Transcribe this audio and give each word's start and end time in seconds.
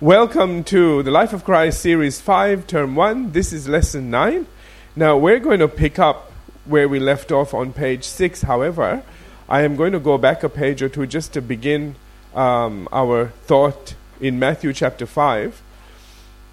Welcome 0.00 0.62
to 0.64 1.02
the 1.02 1.10
Life 1.10 1.32
of 1.32 1.42
Christ 1.42 1.80
Series 1.80 2.20
5, 2.20 2.68
Term 2.68 2.94
1. 2.94 3.32
This 3.32 3.52
is 3.52 3.66
Lesson 3.68 4.10
9. 4.10 4.46
Now, 4.94 5.16
we're 5.18 5.40
going 5.40 5.58
to 5.58 5.66
pick 5.66 5.98
up 5.98 6.30
where 6.66 6.88
we 6.88 7.00
left 7.00 7.32
off 7.32 7.52
on 7.52 7.72
page 7.72 8.04
6. 8.04 8.42
However, 8.42 9.02
I 9.48 9.62
am 9.62 9.74
going 9.74 9.90
to 9.90 9.98
go 9.98 10.16
back 10.16 10.44
a 10.44 10.48
page 10.48 10.82
or 10.82 10.88
two 10.88 11.04
just 11.08 11.32
to 11.32 11.42
begin 11.42 11.96
um, 12.32 12.88
our 12.92 13.30
thought 13.46 13.96
in 14.20 14.38
Matthew 14.38 14.72
chapter 14.72 15.04
5. 15.04 15.60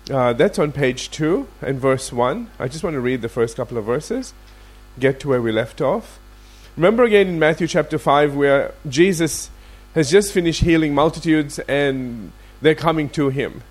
Uh, 0.09 0.33
that's 0.33 0.57
on 0.57 0.71
page 0.71 1.11
2 1.11 1.47
and 1.61 1.79
verse 1.79 2.11
1. 2.11 2.49
I 2.57 2.67
just 2.67 2.83
want 2.83 2.95
to 2.95 2.99
read 2.99 3.21
the 3.21 3.29
first 3.29 3.55
couple 3.55 3.77
of 3.77 3.85
verses, 3.85 4.33
get 4.97 5.19
to 5.19 5.27
where 5.27 5.39
we 5.43 5.51
left 5.51 5.81
off. 5.81 6.17
Remember 6.75 7.03
again 7.03 7.27
in 7.27 7.37
Matthew 7.37 7.67
chapter 7.67 7.99
5 7.99 8.35
where 8.35 8.73
Jesus 8.89 9.51
has 9.93 10.09
just 10.09 10.33
finished 10.33 10.63
healing 10.63 10.95
multitudes 10.95 11.59
and 11.59 12.31
they're 12.61 12.75
coming 12.75 13.09
to 13.09 13.29
him. 13.29 13.63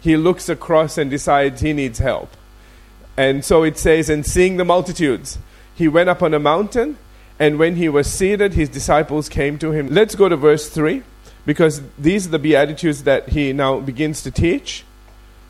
He 0.00 0.16
looks 0.16 0.48
across 0.48 0.96
and 0.96 1.10
decides 1.10 1.60
he 1.60 1.72
needs 1.72 1.98
help. 1.98 2.30
And 3.16 3.44
so 3.44 3.62
it 3.62 3.76
says, 3.76 4.08
And 4.08 4.24
seeing 4.24 4.56
the 4.56 4.64
multitudes, 4.64 5.38
he 5.74 5.88
went 5.88 6.08
up 6.08 6.22
on 6.22 6.34
a 6.34 6.38
mountain, 6.38 6.96
and 7.38 7.58
when 7.58 7.76
he 7.76 7.88
was 7.88 8.06
seated, 8.06 8.54
his 8.54 8.68
disciples 8.68 9.28
came 9.28 9.58
to 9.58 9.72
him. 9.72 9.88
Let's 9.88 10.14
go 10.14 10.28
to 10.28 10.36
verse 10.36 10.68
3, 10.68 11.02
because 11.44 11.82
these 11.98 12.26
are 12.26 12.30
the 12.30 12.38
Beatitudes 12.38 13.04
that 13.04 13.30
he 13.30 13.52
now 13.52 13.80
begins 13.80 14.22
to 14.22 14.30
teach. 14.30 14.84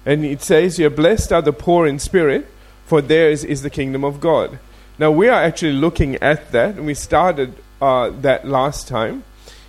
And 0.07 0.25
it 0.25 0.43
says 0.43 0.79
here, 0.79 0.91
Blessed 0.91 1.33
are 1.33 1.43
the 1.43 1.53
poor 1.53 1.87
in 1.87 1.99
spirit, 1.99 2.49
for 2.87 3.01
theirs 3.01 3.45
is 3.45 3.63
the 3.63 3.71
kingdom 3.71 4.05
of 4.05 4.21
God. 4.21 4.59
Now, 4.99 5.11
we 5.11 5.29
are 5.29 5.43
actually 5.43 5.73
looking 5.73 6.17
at 6.17 6.53
that, 6.53 6.77
and 6.77 6.87
we 6.87 6.95
started 6.95 7.55
uh, 7.81 8.11
that 8.21 8.47
last 8.47 8.89
time. 8.89 9.25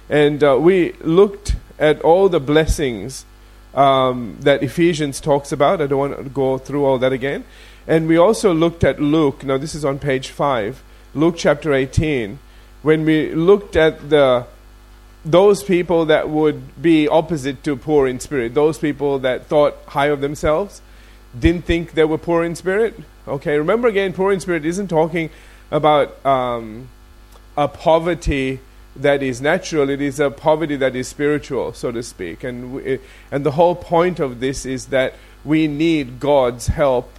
And 0.10 0.44
uh, 0.44 0.58
we 0.60 0.94
looked 1.02 1.56
at 1.82 2.00
all 2.02 2.30
the 2.30 2.40
blessings 2.40 3.26
um, 3.74 4.38
that 4.42 4.62
Ephesians 4.64 5.20
talks 5.20 5.52
about. 5.52 5.82
I 5.82 5.88
don't 5.88 6.00
want 6.00 6.18
to 6.18 6.30
go 6.30 6.58
through 6.58 6.86
all 6.86 6.98
that 7.00 7.12
again. 7.12 7.44
And 7.88 8.08
we 8.08 8.16
also 8.16 8.54
looked 8.54 8.84
at 8.84 9.02
Luke. 9.02 9.44
Now, 9.44 9.58
this 9.58 9.74
is 9.74 9.84
on 9.84 9.98
page 9.98 10.30
5, 10.30 10.84
Luke 11.16 11.36
chapter 11.38 11.74
18, 11.74 12.40
when 12.84 13.04
we 13.04 13.34
looked 13.34 13.76
at 13.76 14.10
the 14.10 14.46
those 15.24 15.62
people 15.62 16.06
that 16.06 16.30
would 16.30 16.82
be 16.82 17.08
opposite 17.08 17.64
to 17.64 17.76
poor 17.76 18.08
in 18.08 18.20
spirit, 18.20 18.56
those 18.56 18.80
people 18.80 19.20
that 19.20 19.46
thought 19.46 19.76
high 19.88 20.08
of 20.08 20.20
themselves, 20.20 20.82
didn't 21.38 21.64
think 21.64 21.92
they 21.92 22.06
were 22.06 22.18
poor 22.18 22.44
in 22.44 22.56
spirit. 22.56 22.96
Okay, 23.28 23.56
remember 23.56 23.88
again, 23.88 24.14
poor 24.14 24.32
in 24.32 24.40
spirit 24.40 24.66
isn't 24.66 24.88
talking 24.88 25.30
about 25.70 26.26
um, 26.26 26.90
a 27.56 27.68
poverty 27.68 28.60
that 28.96 29.24
is 29.24 29.42
natural, 29.42 29.90
it 29.90 30.02
is 30.02 30.20
a 30.20 30.30
poverty 30.30 30.76
that 30.76 30.96
is 30.96 31.08
spiritual, 31.08 31.74
so 31.74 31.92
to 31.92 32.04
speak. 32.04 32.44
And, 32.44 32.74
we, 32.74 33.00
and 33.32 33.46
the 33.46 33.52
whole 33.52 33.76
point 33.76 34.20
of 34.20 34.40
this 34.40 34.66
is 34.66 34.88
that 34.88 35.14
we 35.46 35.68
need 35.68 36.20
God's 36.20 36.68
help 36.68 37.12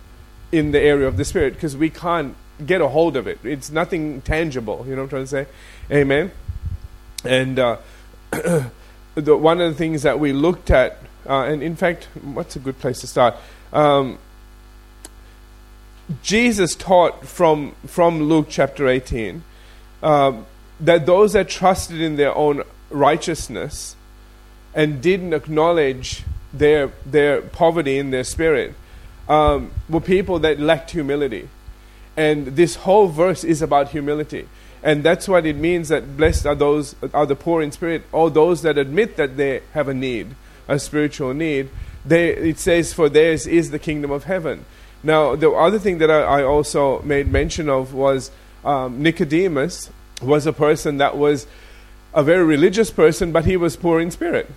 in 0.51 0.73
the 0.73 0.81
area 0.81 1.09
of 1.09 1.17
the 1.17 1.25
spirit 1.25 1.55
because 1.55 1.77
we 1.77 1.89
can't 1.89 2.37
get 2.65 2.81
a 2.81 2.89
hold 2.89 3.17
of 3.17 3.27
it. 3.27 3.39
It's 3.43 3.71
nothing 3.71 4.21
tangible, 4.23 4.85
you 4.87 4.95
know 4.95 5.03
what 5.03 5.13
I'm 5.13 5.25
trying 5.25 5.25
to 5.25 5.27
say? 5.27 5.47
Amen? 5.91 6.31
And 7.25 7.59
uh, 7.59 7.79
the, 9.15 9.37
one 9.37 9.61
of 9.61 9.73
the 9.73 9.77
things 9.77 10.03
that 10.03 10.21
we 10.21 10.33
looked 10.33 10.71
at, 10.71 10.99
uh, 11.27 11.45
and 11.45 11.63
in 11.63 11.77
fact, 11.77 12.09
what's 12.23 12.55
a 12.55 12.59
good 12.59 12.79
place 12.79 13.01
to 13.01 13.07
start? 13.07 13.35
Um, 13.73 14.19
Jesus 16.23 16.75
taught 16.75 17.27
from, 17.27 17.75
from 17.87 18.25
Luke 18.25 18.49
chapter 18.51 18.87
18 18.87 19.43
uh, 20.03 20.33
that 20.81 21.07
those 21.07 21.33
that 21.35 21.49
trusted 21.49 22.01
in 22.01 22.17
their 22.17 22.35
own 22.35 22.63
righteousness 22.91 23.97
and 24.75 25.01
didn't 25.03 25.33
acknowledge 25.33 26.25
their, 26.53 26.93
their 27.07 27.43
poverty 27.43 27.99
in 27.99 28.11
their 28.11 28.25
spirit 28.25 28.75
um, 29.29 29.71
were 29.89 30.01
people 30.01 30.39
that 30.41 30.59
lacked 30.59 30.91
humility. 30.91 31.49
And 32.17 32.49
this 32.49 32.77
whole 32.77 33.09
verse 33.09 33.45
is 33.45 33.63
about 33.63 33.89
humility. 33.89 34.49
And 34.83 35.03
that's 35.05 35.29
what 35.29 35.47
it 35.47 35.57
means 35.57 35.89
that 35.89 36.17
blessed 36.17 36.47
are 36.47 36.55
those 36.55 36.97
are 37.15 37.25
the 37.25 37.37
poor 37.37 37.63
in 37.63 37.71
spirit, 37.71 38.03
or 38.11 38.31
those 38.31 38.63
that 38.63 38.77
admit 38.77 39.17
that 39.17 39.37
they 39.37 39.63
have 39.73 39.89
a 39.89 39.95
need, 39.95 40.35
a 40.67 40.79
spiritual 40.79 41.33
need. 41.33 41.71
They, 42.05 42.31
it 42.31 42.59
says, 42.59 42.93
For 42.93 43.09
theirs 43.09 43.47
is 43.47 43.71
the 43.71 43.79
kingdom 43.79 44.11
of 44.11 44.25
heaven. 44.25 44.65
Now, 45.05 45.37
the 45.37 45.51
other 45.51 45.79
thing 45.79 45.99
that 45.99 46.11
I, 46.11 46.41
I 46.41 46.43
also 46.43 47.01
made 47.03 47.29
mention 47.29 47.69
of 47.69 47.95
was 47.95 48.31
um, 48.65 49.03
Nicodemus 49.03 49.91
was 50.23 50.47
a 50.47 50.53
person 50.53 50.99
that 50.99 51.17
was 51.17 51.47
a 52.15 52.23
very 52.23 52.45
religious 52.45 52.91
person, 52.91 53.33
but 53.33 53.45
he 53.45 53.57
was 53.57 53.77
poor 53.77 54.01
in 54.01 54.11
spirit. 54.11 54.51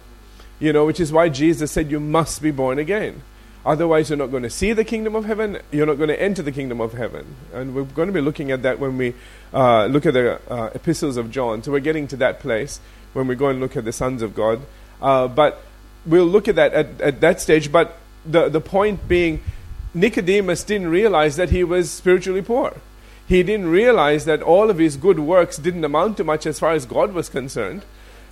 You 0.59 0.73
know, 0.73 0.85
which 0.85 0.99
is 0.99 1.11
why 1.11 1.29
Jesus 1.29 1.71
said, 1.71 1.91
You 1.91 1.99
must 1.99 2.41
be 2.41 2.51
born 2.51 2.79
again. 2.79 3.23
Otherwise, 3.65 4.09
you're 4.09 4.17
not 4.17 4.29
going 4.29 4.43
to 4.43 4.49
see 4.49 4.73
the 4.73 4.85
kingdom 4.85 5.15
of 5.15 5.25
heaven. 5.25 5.57
You're 5.71 5.87
not 5.87 5.97
going 5.97 6.09
to 6.09 6.21
enter 6.21 6.43
the 6.43 6.51
kingdom 6.51 6.79
of 6.79 6.93
heaven. 6.93 7.35
And 7.51 7.73
we're 7.73 7.83
going 7.83 8.07
to 8.07 8.13
be 8.13 8.21
looking 8.21 8.51
at 8.51 8.61
that 8.61 8.79
when 8.79 8.97
we 8.97 9.15
uh, 9.53 9.87
look 9.87 10.05
at 10.05 10.13
the 10.13 10.39
uh, 10.51 10.69
epistles 10.75 11.17
of 11.17 11.31
John. 11.31 11.63
So 11.63 11.71
we're 11.71 11.79
getting 11.79 12.07
to 12.09 12.17
that 12.17 12.39
place 12.39 12.79
when 13.13 13.27
we 13.27 13.33
go 13.35 13.47
and 13.47 13.59
look 13.59 13.75
at 13.75 13.83
the 13.83 13.91
sons 13.91 14.21
of 14.21 14.35
God. 14.35 14.61
Uh, 15.01 15.27
but 15.27 15.63
we'll 16.05 16.25
look 16.25 16.47
at 16.47 16.55
that 16.55 16.73
at, 16.73 17.01
at 17.01 17.21
that 17.21 17.41
stage. 17.41 17.71
But 17.71 17.97
the, 18.23 18.49
the 18.49 18.61
point 18.61 19.07
being, 19.07 19.41
Nicodemus 19.95 20.63
didn't 20.63 20.89
realize 20.89 21.35
that 21.37 21.49
he 21.49 21.63
was 21.63 21.89
spiritually 21.89 22.43
poor. 22.43 22.77
He 23.27 23.41
didn't 23.41 23.69
realize 23.69 24.25
that 24.25 24.41
all 24.41 24.69
of 24.69 24.77
his 24.77 24.97
good 24.97 25.19
works 25.19 25.57
didn't 25.57 25.83
amount 25.83 26.17
to 26.17 26.23
much 26.23 26.45
as 26.45 26.59
far 26.59 26.73
as 26.73 26.85
God 26.85 27.13
was 27.13 27.29
concerned. 27.29 27.83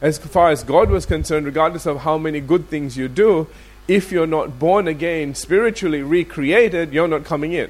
As 0.02 0.18
far 0.18 0.50
as 0.50 0.64
God 0.64 0.90
was 0.90 1.06
concerned, 1.06 1.46
regardless 1.46 1.86
of 1.86 2.02
how 2.02 2.18
many 2.18 2.42
good 2.42 2.70
things 2.70 2.98
you 2.98 3.08
do, 3.08 3.48
if 3.88 4.12
you're 4.12 4.28
not 4.28 4.60
born 4.60 4.88
again, 4.88 5.34
spiritually 5.34 6.02
recreated, 6.02 6.94
you're 6.94 7.08
not 7.08 7.24
coming 7.24 7.54
in. 7.54 7.70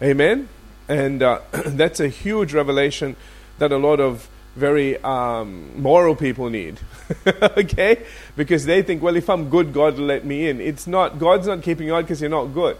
Amen? 0.00 0.48
And 0.88 1.22
uh, 1.22 1.40
that's 1.66 2.00
a 2.00 2.08
huge 2.08 2.54
revelation 2.54 3.16
that 3.58 3.72
a 3.72 3.76
lot 3.76 4.00
of 4.00 4.28
very 4.56 4.98
um, 5.02 5.80
moral 5.80 6.14
people 6.14 6.50
need. 6.50 6.78
okay? 7.26 8.04
Because 8.36 8.64
they 8.64 8.82
think, 8.82 9.02
well, 9.02 9.16
if 9.16 9.28
I'm 9.28 9.48
good, 9.50 9.72
God 9.72 9.98
will 9.98 10.06
let 10.06 10.24
me 10.24 10.48
in. 10.48 10.60
It's 10.60 10.86
not, 10.86 11.18
God's 11.18 11.46
not 11.46 11.62
keeping 11.62 11.86
you 11.86 11.94
out 11.94 12.04
because 12.04 12.20
you're 12.20 12.30
not 12.30 12.46
good. 12.46 12.76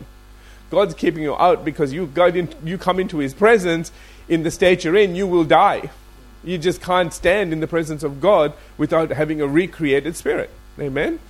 God's 0.72 0.94
keeping 0.94 1.22
you 1.22 1.36
out 1.36 1.66
because 1.66 1.92
you, 1.92 2.06
got 2.06 2.34
in, 2.34 2.48
you 2.64 2.78
come 2.78 2.98
into 2.98 3.18
His 3.18 3.34
presence 3.34 3.92
in 4.26 4.42
the 4.42 4.50
state 4.50 4.84
you're 4.84 4.96
in, 4.96 5.14
you 5.14 5.26
will 5.26 5.44
die. 5.44 5.90
You 6.42 6.56
just 6.56 6.80
can't 6.80 7.12
stand 7.12 7.52
in 7.52 7.60
the 7.60 7.66
presence 7.66 8.02
of 8.02 8.22
God 8.22 8.54
without 8.78 9.10
having 9.10 9.42
a 9.42 9.46
recreated 9.46 10.16
spirit. 10.16 10.48
Amen? 10.80 11.20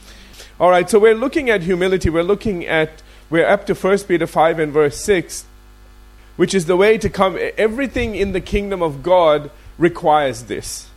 All 0.60 0.70
right, 0.70 0.88
so 0.88 1.00
we're 1.00 1.16
looking 1.16 1.50
at 1.50 1.62
humility. 1.62 2.08
We're 2.08 2.22
looking 2.22 2.64
at, 2.66 3.02
we're 3.30 3.44
up 3.44 3.66
to 3.66 3.74
1 3.74 3.98
Peter 4.06 4.28
5 4.28 4.60
and 4.60 4.72
verse 4.72 4.96
6, 4.98 5.44
which 6.36 6.54
is 6.54 6.66
the 6.66 6.76
way 6.76 6.96
to 6.96 7.10
come. 7.10 7.36
Everything 7.58 8.14
in 8.14 8.30
the 8.30 8.40
kingdom 8.40 8.80
of 8.80 9.02
God 9.02 9.50
requires 9.76 10.44
this. 10.44 10.88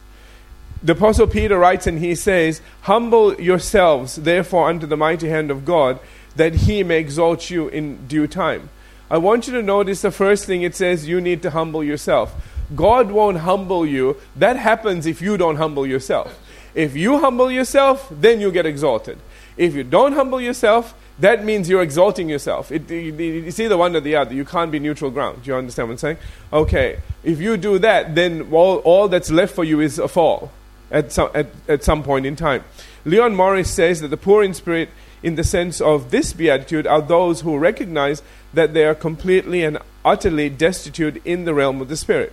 The 0.83 0.93
Apostle 0.93 1.25
Peter 1.25 1.57
writes 1.57 1.87
and 1.87 1.97
he 1.97 2.13
says, 2.13 2.61
Humble 2.81 3.41
yourselves, 3.41 4.17
therefore, 4.17 4.69
under 4.69 4.85
the 4.85 4.95
mighty 4.95 5.29
hand 5.29 5.49
of 5.49 5.65
God 5.65 5.99
that 6.35 6.53
he 6.53 6.83
may 6.83 6.99
exalt 6.99 7.49
you 7.49 7.67
in 7.67 8.07
due 8.07 8.27
time. 8.27 8.69
I 9.09 9.17
want 9.17 9.47
you 9.47 9.53
to 9.53 9.61
notice 9.61 10.01
the 10.01 10.11
first 10.11 10.45
thing 10.45 10.63
it 10.63 10.75
says 10.75 11.07
you 11.07 11.21
need 11.21 11.41
to 11.43 11.51
humble 11.51 11.83
yourself. 11.83 12.33
God 12.75 13.11
won't 13.11 13.37
humble 13.37 13.85
you. 13.85 14.17
That 14.35 14.57
happens 14.57 15.05
if 15.05 15.21
you 15.21 15.37
don't 15.37 15.57
humble 15.57 15.85
yourself. 15.85 16.39
If 16.73 16.95
you 16.95 17.19
humble 17.19 17.51
yourself, 17.51 18.07
then 18.11 18.41
you 18.41 18.51
get 18.51 18.65
exalted. 18.65 19.19
If 19.55 19.75
you 19.75 19.83
don't 19.83 20.13
humble 20.13 20.41
yourself, 20.41 20.95
that 21.19 21.45
means 21.45 21.69
you're 21.69 21.81
exalting 21.81 22.27
yourself. 22.27 22.71
It, 22.71 22.91
it, 22.91 23.19
it's 23.19 23.59
either 23.59 23.77
one 23.77 23.95
or 23.95 24.01
the 24.01 24.15
other. 24.15 24.33
You 24.33 24.43
can't 24.43 24.71
be 24.71 24.79
neutral 24.79 25.11
ground. 25.11 25.43
Do 25.43 25.51
you 25.51 25.55
understand 25.55 25.87
what 25.87 25.93
I'm 25.93 25.97
saying? 25.99 26.17
Okay. 26.51 26.99
If 27.23 27.39
you 27.39 27.55
do 27.55 27.79
that, 27.79 28.15
then 28.15 28.49
all, 28.51 28.77
all 28.79 29.07
that's 29.07 29.31
left 29.31 29.55
for 29.55 29.63
you 29.63 29.79
is 29.79 29.99
a 29.99 30.07
fall 30.07 30.51
at 30.91 31.11
some, 31.11 31.29
at, 31.33 31.47
at 31.69 31.83
some 31.83 32.03
point 32.03 32.25
in 32.25 32.35
time. 32.35 32.63
Leon 33.05 33.35
Morris 33.35 33.71
says 33.71 34.01
that 34.01 34.09
the 34.09 34.17
poor 34.17 34.43
in 34.43 34.53
spirit 34.53 34.89
in 35.25 35.33
the 35.33 35.43
sense 35.43 35.81
of 35.81 36.11
this 36.11 36.33
beatitude 36.33 36.85
are 36.85 37.01
those 37.01 37.41
who 37.41 37.57
recognize 37.57 38.21
that 38.53 38.75
they 38.75 38.85
are 38.85 38.93
completely 38.93 39.63
and 39.63 39.79
utterly 40.05 40.49
destitute 40.49 41.19
in 41.25 41.45
the 41.45 41.53
realm 41.55 41.81
of 41.81 41.89
the 41.89 41.97
Spirit. 41.97 42.31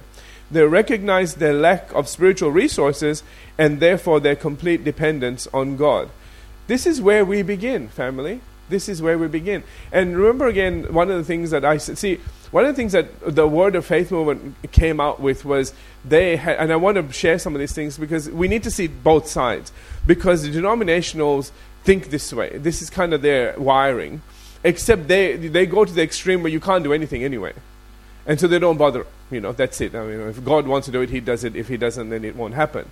They 0.50 0.64
recognize 0.64 1.36
their 1.36 1.54
lack 1.54 1.90
of 1.94 2.06
spiritual 2.06 2.50
resources 2.50 3.22
and 3.56 3.80
therefore 3.80 4.20
their 4.20 4.36
complete 4.36 4.84
dependence 4.84 5.48
on 5.54 5.78
God. 5.78 6.10
This 6.66 6.86
is 6.86 7.00
where 7.00 7.24
we 7.24 7.40
begin, 7.40 7.88
family. 7.88 8.42
This 8.68 8.90
is 8.90 9.00
where 9.00 9.16
we 9.16 9.26
begin. 9.26 9.64
And 9.90 10.14
remember 10.14 10.46
again, 10.46 10.92
one 10.92 11.10
of 11.10 11.16
the 11.16 11.24
things 11.24 11.50
that 11.50 11.64
I 11.64 11.78
see, 11.78 12.20
one 12.50 12.66
of 12.66 12.72
the 12.72 12.76
things 12.76 12.92
that 12.92 13.34
the 13.34 13.48
Word 13.48 13.74
of 13.74 13.86
Faith 13.86 14.10
movement 14.10 14.54
came 14.70 15.00
out 15.00 15.18
with 15.18 15.46
was 15.46 15.72
they 16.04 16.36
had, 16.36 16.58
and 16.58 16.70
I 16.70 16.76
want 16.76 16.98
to 16.98 17.10
share 17.10 17.38
some 17.38 17.54
of 17.54 17.60
these 17.60 17.72
things 17.72 17.96
because 17.96 18.28
we 18.28 18.48
need 18.48 18.62
to 18.64 18.70
see 18.70 18.86
both 18.86 19.28
sides. 19.28 19.72
Because 20.06 20.42
the 20.42 20.50
denominationals 20.50 21.52
think 21.84 22.10
this 22.10 22.32
way. 22.32 22.58
This 22.58 22.82
is 22.82 22.90
kind 22.90 23.12
of 23.12 23.22
their 23.22 23.58
wiring. 23.58 24.22
Except 24.64 25.08
they, 25.08 25.36
they 25.36 25.66
go 25.66 25.84
to 25.84 25.92
the 25.92 26.02
extreme 26.02 26.42
where 26.42 26.52
you 26.52 26.60
can't 26.60 26.84
do 26.84 26.92
anything 26.92 27.24
anyway. 27.24 27.52
And 28.26 28.38
so 28.38 28.46
they 28.46 28.60
don't 28.60 28.78
bother. 28.78 29.06
You 29.30 29.40
know, 29.40 29.52
that's 29.52 29.80
it. 29.80 29.94
I 29.94 30.04
mean, 30.04 30.20
if 30.28 30.44
God 30.44 30.66
wants 30.66 30.86
to 30.86 30.92
do 30.92 31.00
it, 31.00 31.10
He 31.10 31.20
does 31.20 31.42
it. 31.42 31.56
If 31.56 31.68
He 31.68 31.76
doesn't, 31.76 32.10
then 32.10 32.24
it 32.24 32.36
won't 32.36 32.54
happen. 32.54 32.88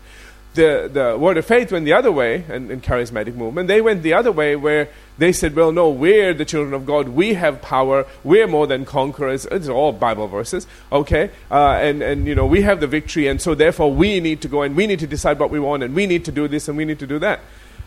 the, 0.55 0.91
the 0.93 1.17
word 1.17 1.37
of 1.37 1.47
faith 1.47 1.71
went 1.71 1.85
the 1.85 1.93
other 1.93 2.11
way, 2.11 2.45
and 2.49 2.83
charismatic 2.83 3.35
movement, 3.35 3.69
they 3.69 3.81
went 3.81 4.03
the 4.03 4.15
other 4.15 4.33
way 4.33 4.57
where 4.57 4.89
they 5.17 5.33
said, 5.33 5.55
well, 5.55 5.71
no, 5.71 5.91
we're 5.91 6.35
the 6.35 6.45
children 6.45 6.75
of 6.75 6.87
God. 6.87 7.11
We 7.11 7.35
have 7.35 7.63
power. 7.63 8.07
We're 8.25 8.49
more 8.49 8.67
than 8.67 8.85
conquerors. 8.85 9.47
It's 9.47 9.69
all 9.69 9.93
Bible 9.93 10.27
verses, 10.27 10.67
okay? 10.91 11.31
Uh, 11.51 11.75
and, 11.75 12.03
and, 12.03 12.27
you 12.27 12.35
know, 12.35 12.47
we 12.47 12.63
have 12.63 12.81
the 12.81 12.89
victory, 12.89 13.29
and 13.29 13.41
so 13.41 13.55
therefore 13.55 13.93
we 13.93 14.19
need 14.19 14.41
to 14.43 14.49
go 14.49 14.63
and 14.63 14.75
we 14.75 14.87
need 14.87 14.99
to 15.01 15.07
decide 15.07 15.39
what 15.39 15.51
we 15.51 15.61
want, 15.61 15.83
and 15.83 15.95
we 15.95 16.07
need 16.07 16.25
to 16.25 16.33
do 16.33 16.49
this 16.49 16.69
and 16.69 16.77
we 16.77 16.85
need 16.85 16.99
to 16.99 17.07
do 17.07 17.19
that. 17.21 17.41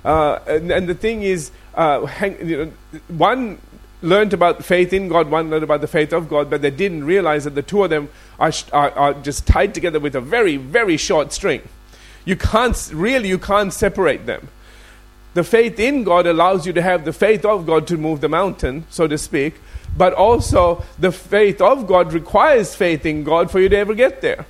Uh, 0.03 0.39
and, 0.47 0.71
and, 0.71 0.87
the 0.87 0.93
thing 0.93 1.23
is, 1.23 1.51
uh, 1.75 2.05
hang, 2.05 2.47
you 2.47 2.65
know, 2.65 2.99
one 3.07 3.57
learned 4.01 4.33
about 4.33 4.63
faith 4.63 4.91
in 4.91 5.07
God, 5.07 5.29
one 5.31 5.49
learned 5.49 5.63
about 5.63 5.81
the 5.81 5.87
faith 5.87 6.11
of 6.11 6.27
God, 6.27 6.49
but 6.49 6.61
they 6.61 6.71
didn't 6.71 7.05
realize 7.05 7.45
that 7.45 7.55
the 7.55 7.61
two 7.61 7.83
of 7.83 7.89
them 7.89 8.09
are, 8.37 8.51
are, 8.73 8.91
are 8.91 9.13
just 9.13 9.47
tied 9.47 9.73
together 9.73 9.99
with 9.99 10.15
a 10.15 10.21
very, 10.21 10.57
very 10.57 10.97
short 10.97 11.31
string. 11.31 11.61
You 12.25 12.35
can't, 12.35 12.91
really, 12.93 13.29
you 13.29 13.37
can't 13.37 13.73
separate 13.73 14.25
them. 14.25 14.49
The 15.33 15.43
faith 15.43 15.79
in 15.79 16.03
God 16.03 16.27
allows 16.27 16.67
you 16.67 16.73
to 16.73 16.81
have 16.81 17.05
the 17.05 17.13
faith 17.13 17.43
of 17.45 17.65
God 17.65 17.87
to 17.87 17.97
move 17.97 18.21
the 18.21 18.29
mountain, 18.29 18.85
so 18.89 19.07
to 19.07 19.17
speak, 19.17 19.55
but 19.97 20.13
also 20.13 20.83
the 20.99 21.11
faith 21.11 21.61
of 21.61 21.87
God 21.87 22.13
requires 22.13 22.75
faith 22.75 23.05
in 23.05 23.23
God 23.23 23.49
for 23.49 23.59
you 23.59 23.69
to 23.69 23.77
ever 23.77 23.93
get 23.93 24.21
there. 24.21 24.45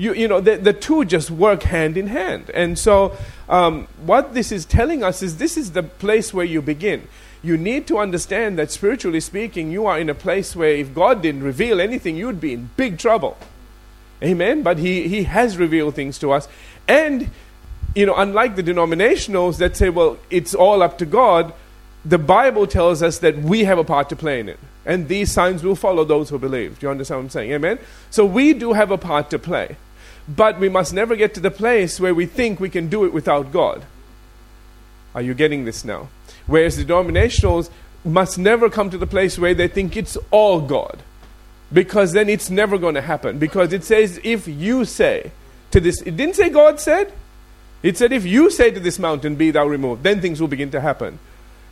You, 0.00 0.14
you 0.14 0.28
know, 0.28 0.40
the, 0.40 0.56
the 0.56 0.72
two 0.72 1.04
just 1.04 1.30
work 1.30 1.62
hand 1.62 1.98
in 1.98 2.06
hand. 2.06 2.48
And 2.54 2.78
so, 2.78 3.14
um, 3.50 3.86
what 4.06 4.32
this 4.32 4.50
is 4.50 4.64
telling 4.64 5.04
us 5.04 5.22
is 5.22 5.36
this 5.36 5.58
is 5.58 5.72
the 5.72 5.82
place 5.82 6.32
where 6.32 6.46
you 6.46 6.62
begin. 6.62 7.06
You 7.42 7.58
need 7.58 7.86
to 7.88 7.98
understand 7.98 8.58
that 8.58 8.70
spiritually 8.70 9.20
speaking, 9.20 9.70
you 9.70 9.84
are 9.84 9.98
in 9.98 10.08
a 10.08 10.14
place 10.14 10.56
where 10.56 10.70
if 10.70 10.94
God 10.94 11.20
didn't 11.20 11.42
reveal 11.42 11.82
anything, 11.82 12.16
you'd 12.16 12.40
be 12.40 12.54
in 12.54 12.70
big 12.78 12.96
trouble. 12.96 13.36
Amen? 14.22 14.62
But 14.62 14.78
He, 14.78 15.06
he 15.06 15.24
has 15.24 15.58
revealed 15.58 15.96
things 15.96 16.18
to 16.20 16.32
us. 16.32 16.48
And, 16.88 17.28
you 17.94 18.06
know, 18.06 18.14
unlike 18.16 18.56
the 18.56 18.62
denominationals 18.62 19.58
that 19.58 19.76
say, 19.76 19.90
well, 19.90 20.16
it's 20.30 20.54
all 20.54 20.82
up 20.82 20.96
to 20.96 21.04
God, 21.04 21.52
the 22.06 22.16
Bible 22.16 22.66
tells 22.66 23.02
us 23.02 23.18
that 23.18 23.36
we 23.36 23.64
have 23.64 23.76
a 23.76 23.84
part 23.84 24.08
to 24.08 24.16
play 24.16 24.40
in 24.40 24.48
it. 24.48 24.58
And 24.86 25.08
these 25.08 25.30
signs 25.30 25.62
will 25.62 25.76
follow 25.76 26.06
those 26.06 26.30
who 26.30 26.38
believe. 26.38 26.78
Do 26.78 26.86
you 26.86 26.90
understand 26.90 27.18
what 27.18 27.24
I'm 27.24 27.30
saying? 27.30 27.52
Amen? 27.52 27.78
So 28.08 28.24
we 28.24 28.54
do 28.54 28.72
have 28.72 28.90
a 28.90 28.96
part 28.96 29.28
to 29.28 29.38
play. 29.38 29.76
But 30.36 30.60
we 30.60 30.68
must 30.68 30.94
never 30.94 31.16
get 31.16 31.34
to 31.34 31.40
the 31.40 31.50
place 31.50 31.98
where 31.98 32.14
we 32.14 32.26
think 32.26 32.60
we 32.60 32.70
can 32.70 32.88
do 32.88 33.04
it 33.04 33.12
without 33.12 33.52
God. 33.52 33.84
Are 35.14 35.22
you 35.22 35.34
getting 35.34 35.64
this 35.64 35.84
now? 35.84 36.08
Whereas 36.46 36.76
the 36.76 36.84
denominationals 36.84 37.70
must 38.04 38.38
never 38.38 38.70
come 38.70 38.90
to 38.90 38.98
the 38.98 39.06
place 39.06 39.38
where 39.38 39.54
they 39.54 39.68
think 39.68 39.96
it's 39.96 40.16
all 40.30 40.60
God. 40.60 41.02
Because 41.72 42.12
then 42.12 42.28
it's 42.28 42.50
never 42.50 42.78
going 42.78 42.94
to 42.94 43.00
happen. 43.00 43.38
Because 43.38 43.72
it 43.72 43.84
says, 43.84 44.20
if 44.22 44.46
you 44.46 44.84
say, 44.84 45.32
to 45.70 45.80
this. 45.80 46.00
It 46.02 46.16
didn't 46.16 46.36
say 46.36 46.50
God 46.50 46.80
said. 46.80 47.12
It 47.82 47.96
said, 47.96 48.12
if 48.12 48.26
you 48.26 48.50
say 48.50 48.70
to 48.70 48.80
this 48.80 48.98
mountain, 48.98 49.36
be 49.36 49.50
thou 49.50 49.66
removed, 49.66 50.02
then 50.02 50.20
things 50.20 50.40
will 50.40 50.48
begin 50.48 50.70
to 50.72 50.80
happen. 50.80 51.18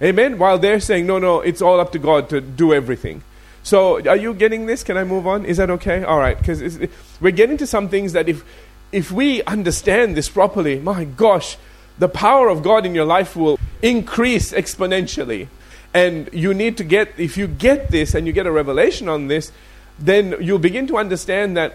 Amen? 0.02 0.38
While 0.38 0.58
they're 0.58 0.80
saying, 0.80 1.06
no, 1.06 1.18
no, 1.18 1.40
it's 1.40 1.60
all 1.60 1.80
up 1.80 1.92
to 1.92 1.98
God 1.98 2.30
to 2.30 2.40
do 2.40 2.72
everything. 2.72 3.22
So, 3.62 4.06
are 4.08 4.16
you 4.16 4.34
getting 4.34 4.66
this? 4.66 4.82
Can 4.82 4.96
I 4.96 5.04
move 5.04 5.26
on? 5.26 5.44
Is 5.44 5.58
that 5.58 5.70
okay? 5.70 6.04
All 6.04 6.18
right, 6.18 6.38
because 6.38 6.78
we're 7.20 7.32
getting 7.32 7.56
to 7.58 7.66
some 7.66 7.88
things 7.88 8.12
that 8.12 8.28
if, 8.28 8.44
if 8.92 9.10
we 9.12 9.42
understand 9.44 10.16
this 10.16 10.28
properly, 10.28 10.80
my 10.80 11.04
gosh, 11.04 11.56
the 11.98 12.08
power 12.08 12.48
of 12.48 12.62
God 12.62 12.86
in 12.86 12.94
your 12.94 13.04
life 13.04 13.36
will 13.36 13.58
increase 13.82 14.52
exponentially. 14.52 15.48
And 15.92 16.30
you 16.32 16.54
need 16.54 16.76
to 16.76 16.84
get, 16.84 17.12
if 17.18 17.36
you 17.36 17.46
get 17.46 17.90
this 17.90 18.14
and 18.14 18.26
you 18.26 18.32
get 18.32 18.46
a 18.46 18.52
revelation 18.52 19.08
on 19.08 19.28
this, 19.28 19.52
then 19.98 20.36
you'll 20.40 20.58
begin 20.58 20.86
to 20.86 20.96
understand 20.96 21.56
that 21.56 21.74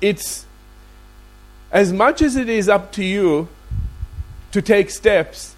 it's 0.00 0.46
as 1.72 1.92
much 1.92 2.22
as 2.22 2.36
it 2.36 2.48
is 2.48 2.68
up 2.68 2.92
to 2.92 3.04
you 3.04 3.48
to 4.52 4.62
take 4.62 4.90
steps, 4.90 5.56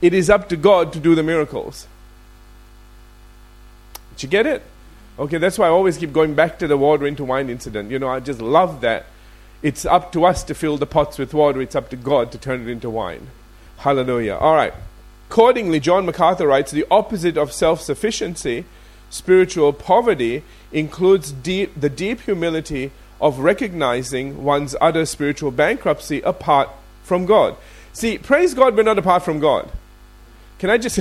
it 0.00 0.14
is 0.14 0.30
up 0.30 0.48
to 0.48 0.56
God 0.56 0.92
to 0.92 1.00
do 1.00 1.16
the 1.16 1.22
miracles. 1.22 1.88
Did 4.10 4.22
you 4.22 4.28
get 4.28 4.46
it? 4.46 4.62
Okay, 5.20 5.36
that's 5.36 5.58
why 5.58 5.66
I 5.66 5.68
always 5.68 5.98
keep 5.98 6.14
going 6.14 6.34
back 6.34 6.58
to 6.60 6.66
the 6.66 6.78
water 6.78 7.06
into 7.06 7.24
wine 7.24 7.50
incident. 7.50 7.90
You 7.90 7.98
know, 7.98 8.08
I 8.08 8.20
just 8.20 8.40
love 8.40 8.80
that. 8.80 9.04
It's 9.62 9.84
up 9.84 10.12
to 10.12 10.24
us 10.24 10.42
to 10.44 10.54
fill 10.54 10.78
the 10.78 10.86
pots 10.86 11.18
with 11.18 11.34
water, 11.34 11.60
it's 11.60 11.76
up 11.76 11.90
to 11.90 11.96
God 11.96 12.32
to 12.32 12.38
turn 12.38 12.62
it 12.62 12.68
into 12.68 12.88
wine. 12.88 13.26
Hallelujah. 13.76 14.36
All 14.36 14.54
right. 14.54 14.72
Accordingly, 15.28 15.78
John 15.78 16.06
MacArthur 16.06 16.46
writes 16.46 16.72
the 16.72 16.86
opposite 16.90 17.36
of 17.36 17.52
self 17.52 17.82
sufficiency, 17.82 18.64
spiritual 19.10 19.74
poverty, 19.74 20.42
includes 20.72 21.32
deep, 21.32 21.78
the 21.78 21.90
deep 21.90 22.22
humility 22.22 22.90
of 23.20 23.40
recognizing 23.40 24.42
one's 24.42 24.74
utter 24.80 25.04
spiritual 25.04 25.50
bankruptcy 25.50 26.22
apart 26.22 26.70
from 27.02 27.26
God. 27.26 27.56
See, 27.92 28.16
praise 28.16 28.54
God, 28.54 28.74
we're 28.74 28.84
not 28.84 28.98
apart 28.98 29.22
from 29.22 29.38
God. 29.38 29.70
Can 30.58 30.70
I 30.70 30.78
just, 30.78 31.00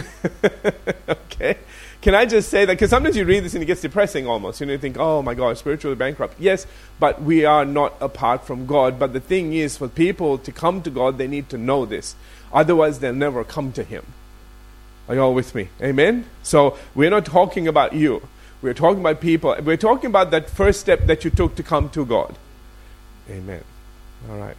okay? 1.10 1.57
Can 2.01 2.16
I 2.16 2.25
just 2.25 2.50
say 2.50 2.63
that? 2.63 2.74
Because 2.74 2.92
sometimes 2.92 3.18
you 3.18 3.25
read 3.25 3.44
this 3.44 3.54
and 3.54 3.62
it 3.62 3.66
gets 3.66 3.81
depressing 3.81 4.25
almost. 4.25 4.62
You 4.62 4.68
know, 4.68 4.74
you 4.74 4.80
think, 4.80 4.98
oh 4.98 5.22
my 5.22 5.34
God, 5.34 5.57
spiritually 5.57 5.98
bankrupt. 5.98 6.40
Yes, 6.40 6.66
but 6.98 7.22
we 7.22 7.44
are 7.44 7.66
not 7.66 7.94
apart 8.00 8.46
from 8.48 8.66
God. 8.66 8.98
But 8.98 9.12
the 9.12 9.19
thing 9.19 9.54
is, 9.54 9.78
for 9.78 9.90
people 9.90 10.38
to 10.38 10.51
come 10.51 10.81
to 10.84 10.90
God, 10.90 11.18
they 11.18 11.28
need 11.28 11.50
to 11.50 11.57
know 11.57 11.86
this. 11.86 12.16
Otherwise, 12.54 13.00
they'll 13.00 13.13
never 13.13 13.44
come 13.44 13.74
to 13.74 13.84
Him. 13.84 14.06
Are 15.10 15.16
you 15.16 15.22
all 15.22 15.34
with 15.34 15.54
me? 15.54 15.69
Amen? 15.81 16.25
So, 16.42 16.78
we're 16.96 17.10
not 17.10 17.25
talking 17.25 17.68
about 17.68 17.94
you. 17.94 18.22
We're 18.62 18.74
talking 18.74 19.00
about 19.00 19.19
people. 19.19 19.56
We're 19.62 19.78
talking 19.78 20.10
about 20.10 20.31
that 20.31 20.50
first 20.50 20.80
step 20.80 21.06
that 21.07 21.25
you 21.25 21.31
took 21.31 21.56
to 21.56 21.63
come 21.63 21.90
to 21.90 22.06
God. 22.06 22.38
Amen. 23.30 23.63
All 24.30 24.38
right. 24.38 24.57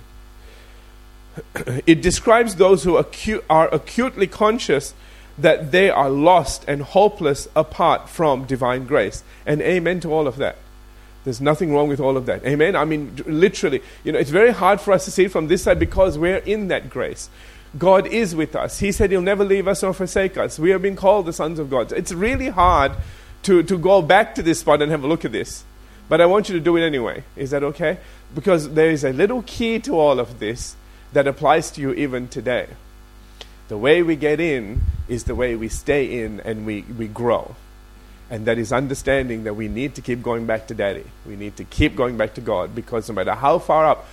It 1.86 2.02
describes 2.02 2.56
those 2.56 2.84
who 2.84 2.94
acu- 2.94 3.42
are 3.48 3.72
acutely 3.72 4.26
conscious 4.26 4.94
that 5.40 5.72
they 5.72 5.90
are 5.90 6.10
lost 6.10 6.64
and 6.68 6.82
hopeless 6.82 7.48
apart 7.56 8.08
from 8.08 8.44
divine 8.44 8.86
grace. 8.86 9.22
And 9.46 9.62
amen 9.62 10.00
to 10.00 10.12
all 10.12 10.26
of 10.26 10.36
that. 10.36 10.56
There's 11.24 11.40
nothing 11.40 11.74
wrong 11.74 11.88
with 11.88 12.00
all 12.00 12.16
of 12.16 12.26
that. 12.26 12.44
Amen. 12.44 12.74
I 12.74 12.84
mean, 12.84 13.14
literally, 13.26 13.82
you 14.04 14.12
know, 14.12 14.18
it's 14.18 14.30
very 14.30 14.52
hard 14.52 14.80
for 14.80 14.92
us 14.92 15.04
to 15.04 15.10
see 15.10 15.24
it 15.24 15.32
from 15.32 15.48
this 15.48 15.64
side 15.64 15.78
because 15.78 16.16
we're 16.16 16.38
in 16.38 16.68
that 16.68 16.88
grace. 16.88 17.28
God 17.78 18.06
is 18.06 18.34
with 18.34 18.56
us. 18.56 18.80
He 18.80 18.90
said 18.90 19.10
He'll 19.10 19.20
never 19.20 19.44
leave 19.44 19.68
us 19.68 19.82
or 19.82 19.92
forsake 19.92 20.36
us. 20.36 20.58
We 20.58 20.70
have 20.70 20.82
been 20.82 20.96
called 20.96 21.26
the 21.26 21.32
sons 21.32 21.58
of 21.58 21.70
God. 21.70 21.92
It's 21.92 22.12
really 22.12 22.48
hard 22.48 22.92
to, 23.42 23.62
to 23.62 23.78
go 23.78 24.02
back 24.02 24.34
to 24.36 24.42
this 24.42 24.60
spot 24.60 24.82
and 24.82 24.90
have 24.90 25.04
a 25.04 25.06
look 25.06 25.24
at 25.24 25.32
this. 25.32 25.64
But 26.08 26.20
I 26.20 26.26
want 26.26 26.48
you 26.48 26.54
to 26.56 26.60
do 26.60 26.76
it 26.76 26.84
anyway. 26.84 27.22
Is 27.36 27.50
that 27.50 27.62
okay? 27.62 27.98
Because 28.34 28.70
there 28.70 28.90
is 28.90 29.04
a 29.04 29.12
little 29.12 29.42
key 29.42 29.78
to 29.80 29.98
all 29.98 30.18
of 30.18 30.40
this 30.40 30.74
that 31.12 31.28
applies 31.28 31.70
to 31.72 31.80
you 31.80 31.92
even 31.92 32.28
today. 32.28 32.66
The 33.70 33.78
way 33.78 34.02
we 34.02 34.16
get 34.16 34.40
in 34.40 34.82
is 35.06 35.22
the 35.24 35.36
way 35.36 35.54
we 35.54 35.68
stay 35.68 36.24
in 36.24 36.40
and 36.40 36.66
we, 36.66 36.82
we 36.82 37.06
grow. 37.06 37.54
And 38.28 38.44
that 38.46 38.58
is 38.58 38.72
understanding 38.72 39.44
that 39.44 39.54
we 39.54 39.68
need 39.68 39.94
to 39.94 40.02
keep 40.02 40.24
going 40.24 40.44
back 40.44 40.66
to 40.66 40.74
Daddy. 40.74 41.04
We 41.24 41.36
need 41.36 41.56
to 41.58 41.62
keep 41.62 41.94
going 41.94 42.16
back 42.16 42.34
to 42.34 42.40
God 42.40 42.74
because 42.74 43.08
no 43.08 43.14
matter 43.14 43.32
how 43.32 43.60
far 43.60 43.86
up, 43.86 44.08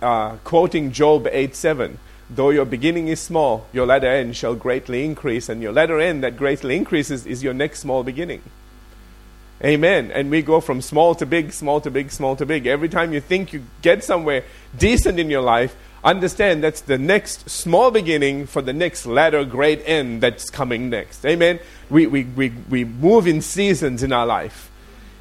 uh, 0.00 0.36
quoting 0.36 0.90
Job 0.90 1.28
8 1.30 1.54
7, 1.54 1.98
though 2.30 2.48
your 2.48 2.64
beginning 2.64 3.08
is 3.08 3.20
small, 3.20 3.66
your 3.74 3.84
latter 3.84 4.10
end 4.10 4.36
shall 4.36 4.54
greatly 4.54 5.04
increase, 5.04 5.50
and 5.50 5.60
your 5.60 5.72
latter 5.72 6.00
end 6.00 6.24
that 6.24 6.38
greatly 6.38 6.74
increases 6.74 7.26
is 7.26 7.42
your 7.42 7.52
next 7.52 7.80
small 7.80 8.04
beginning. 8.04 8.40
Amen. 9.62 10.12
And 10.12 10.30
we 10.30 10.40
go 10.40 10.62
from 10.62 10.80
small 10.80 11.14
to 11.16 11.26
big, 11.26 11.52
small 11.52 11.78
to 11.82 11.90
big, 11.90 12.10
small 12.10 12.36
to 12.36 12.46
big. 12.46 12.66
Every 12.66 12.88
time 12.88 13.12
you 13.12 13.20
think 13.20 13.52
you 13.52 13.64
get 13.82 14.02
somewhere 14.02 14.44
decent 14.78 15.20
in 15.20 15.28
your 15.28 15.42
life, 15.42 15.76
understand 16.04 16.62
that's 16.62 16.82
the 16.82 16.98
next 16.98 17.48
small 17.50 17.90
beginning 17.90 18.46
for 18.46 18.62
the 18.62 18.72
next 18.72 19.06
latter 19.06 19.44
great 19.44 19.82
end 19.86 20.20
that's 20.20 20.50
coming 20.50 20.90
next. 20.90 21.24
Amen. 21.24 21.58
We, 21.90 22.06
we, 22.06 22.24
we, 22.24 22.50
we 22.68 22.84
move 22.84 23.26
in 23.26 23.40
seasons 23.40 24.02
in 24.02 24.12
our 24.12 24.26
life. 24.26 24.70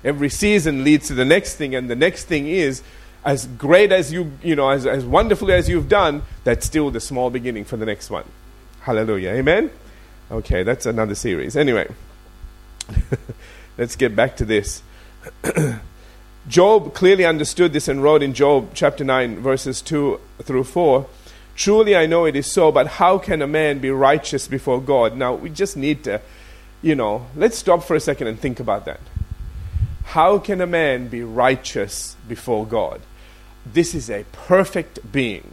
Every 0.04 0.30
season 0.30 0.84
leads 0.84 1.08
to 1.08 1.14
the 1.14 1.26
next 1.26 1.56
thing, 1.56 1.74
and 1.74 1.90
the 1.90 1.96
next 1.96 2.26
thing 2.26 2.48
is 2.48 2.84
as 3.24 3.48
great 3.48 3.92
as 3.94 4.12
you, 4.12 4.34
you 4.44 4.56
know, 4.56 4.70
as, 4.70 4.86
as 4.86 5.06
wonderfully 5.06 5.54
as 5.54 5.70
you've 5.70 5.88
done, 5.88 6.24
that's 6.44 6.66
still 6.66 6.92
the 6.92 7.00
small 7.00 7.30
beginning 7.30 7.64
for 7.64 7.78
the 7.78 7.86
next 7.86 8.10
one. 8.10 8.26
Hallelujah. 8.82 9.30
Amen. 9.30 9.72
Okay, 10.30 10.64
that's 10.64 10.86
another 10.86 11.16
series. 11.16 11.56
Anyway. 11.56 11.88
Let's 13.78 13.96
get 13.96 14.16
back 14.16 14.38
to 14.38 14.46
this. 14.46 14.84
Job 16.48 16.94
clearly 16.94 17.26
understood 17.26 17.74
this 17.74 17.88
and 17.88 18.04
wrote 18.04 18.22
in 18.22 18.34
Job 18.34 18.72
chapter 18.74 19.04
9, 19.04 19.40
verses 19.40 19.82
2 19.82 20.20
through 20.42 20.66
4 20.66 21.08
Truly 21.56 21.96
I 21.96 22.08
know 22.08 22.26
it 22.26 22.36
is 22.36 22.52
so, 22.52 22.72
but 22.72 22.88
how 22.88 23.18
can 23.20 23.42
a 23.42 23.48
man 23.48 23.80
be 23.80 23.92
righteous 23.92 24.48
before 24.48 24.82
God? 24.82 25.16
Now, 25.16 25.36
we 25.36 25.52
just 25.52 25.78
need 25.78 26.04
to, 26.06 26.20
you 26.82 26.96
know, 26.96 27.28
let's 27.36 27.58
stop 27.58 27.84
for 27.84 27.96
a 27.96 28.00
second 28.00 28.28
and 28.28 28.40
think 28.40 28.60
about 28.60 28.86
that. 28.86 29.00
How 30.06 30.40
can 30.40 30.62
a 30.62 30.68
man 30.68 31.10
be 31.10 31.22
righteous 31.22 32.18
before 32.28 32.66
God? 32.66 33.02
This 33.66 33.94
is 33.94 34.10
a 34.10 34.26
perfect 34.32 35.12
being. 35.12 35.52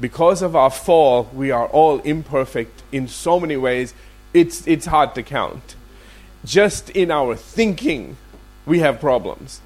Because 0.00 0.40
of 0.40 0.56
our 0.56 0.70
fall, 0.70 1.28
we 1.34 1.50
are 1.50 1.66
all 1.66 1.98
imperfect 2.00 2.82
in 2.90 3.06
so 3.06 3.38
many 3.38 3.56
ways, 3.56 3.92
it's, 4.32 4.66
it's 4.66 4.86
hard 4.86 5.14
to 5.14 5.22
count 5.22 5.76
just 6.46 6.90
in 6.90 7.10
our 7.10 7.34
thinking, 7.34 8.16
we 8.64 8.78
have 8.78 9.00
problems. 9.00 9.60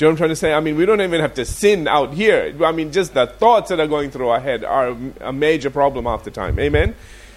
You 0.00 0.06
know 0.06 0.12
what 0.12 0.14
I'm 0.14 0.18
trying 0.18 0.30
to 0.30 0.36
say? 0.36 0.52
I 0.54 0.60
mean, 0.60 0.76
we 0.76 0.86
don't 0.86 1.02
even 1.02 1.20
have 1.20 1.34
to 1.34 1.44
sin 1.44 1.86
out 1.86 2.14
here. 2.14 2.54
I 2.64 2.72
mean, 2.72 2.90
just 2.90 3.12
the 3.12 3.26
thoughts 3.26 3.68
that 3.68 3.80
are 3.80 3.86
going 3.86 4.10
through 4.10 4.28
our 4.28 4.40
head 4.40 4.64
are 4.64 4.96
a 5.20 5.32
major 5.32 5.68
problem 5.68 6.06
half 6.06 6.24
the 6.24 6.30
time. 6.30 6.58
Amen? 6.58 6.94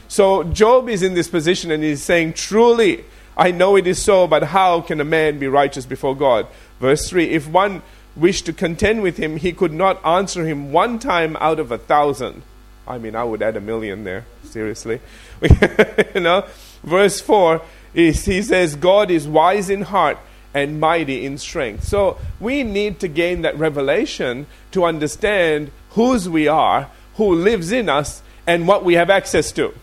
So, 0.07 0.45
Job 0.45 0.87
is 0.87 1.03
in 1.03 1.13
this 1.13 1.27
position 1.27 1.71
and 1.71 1.83
he's 1.83 2.01
saying, 2.01 2.33
Truly, 2.33 3.03
I 3.35 3.51
know 3.51 3.75
it 3.75 3.85
is 3.85 4.01
so, 4.01 4.27
but 4.27 4.43
how 4.43 4.79
can 4.79 5.01
a 5.01 5.03
man 5.03 5.39
be 5.39 5.47
righteous 5.47 5.85
before 5.85 6.15
God? 6.15 6.47
Verse 6.79 7.09
3 7.09 7.31
If 7.31 7.49
one 7.49 7.81
wished 8.15 8.45
to 8.45 8.53
contend 8.53 9.01
with 9.01 9.17
him, 9.17 9.37
he 9.37 9.51
could 9.51 9.73
not 9.73 10.03
answer 10.05 10.45
him 10.45 10.71
one 10.71 10.99
time 10.99 11.35
out 11.41 11.59
of 11.59 11.69
a 11.69 11.77
thousand. 11.77 12.43
I 12.87 12.97
mean, 12.97 13.15
I 13.15 13.25
would 13.25 13.41
add 13.41 13.57
a 13.57 13.61
million 13.61 14.05
there, 14.05 14.25
seriously. 14.43 15.01
you 16.15 16.21
know? 16.21 16.45
Verse 16.83 17.19
4 17.19 17.61
is, 17.93 18.23
he 18.23 18.41
says, 18.41 18.75
God 18.75 19.11
is 19.11 19.27
wise 19.27 19.69
in 19.69 19.81
heart 19.81 20.17
and 20.53 20.79
mighty 20.79 21.25
in 21.25 21.37
strength. 21.37 21.83
So 21.85 22.17
we 22.39 22.63
need 22.63 22.99
to 22.99 23.07
gain 23.07 23.41
that 23.41 23.57
revelation 23.57 24.47
to 24.71 24.85
understand 24.85 25.71
whose 25.91 26.29
we 26.29 26.47
are, 26.47 26.89
who 27.15 27.33
lives 27.33 27.71
in 27.71 27.89
us, 27.89 28.21
and 28.45 28.67
what 28.67 28.83
we 28.83 28.95
have 28.95 29.09
access 29.09 29.51
to. 29.53 29.73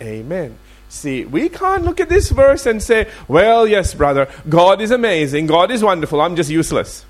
Amen. 0.00 0.58
See, 0.88 1.24
we 1.24 1.48
can't 1.48 1.84
look 1.84 2.00
at 2.00 2.08
this 2.08 2.30
verse 2.30 2.66
and 2.66 2.82
say, 2.82 3.10
well, 3.26 3.66
yes, 3.66 3.94
brother, 3.94 4.28
God 4.48 4.80
is 4.80 4.90
amazing, 4.90 5.46
God 5.46 5.70
is 5.70 5.82
wonderful, 5.82 6.20
I'm 6.20 6.36
just 6.36 6.50
useless. 6.50 7.04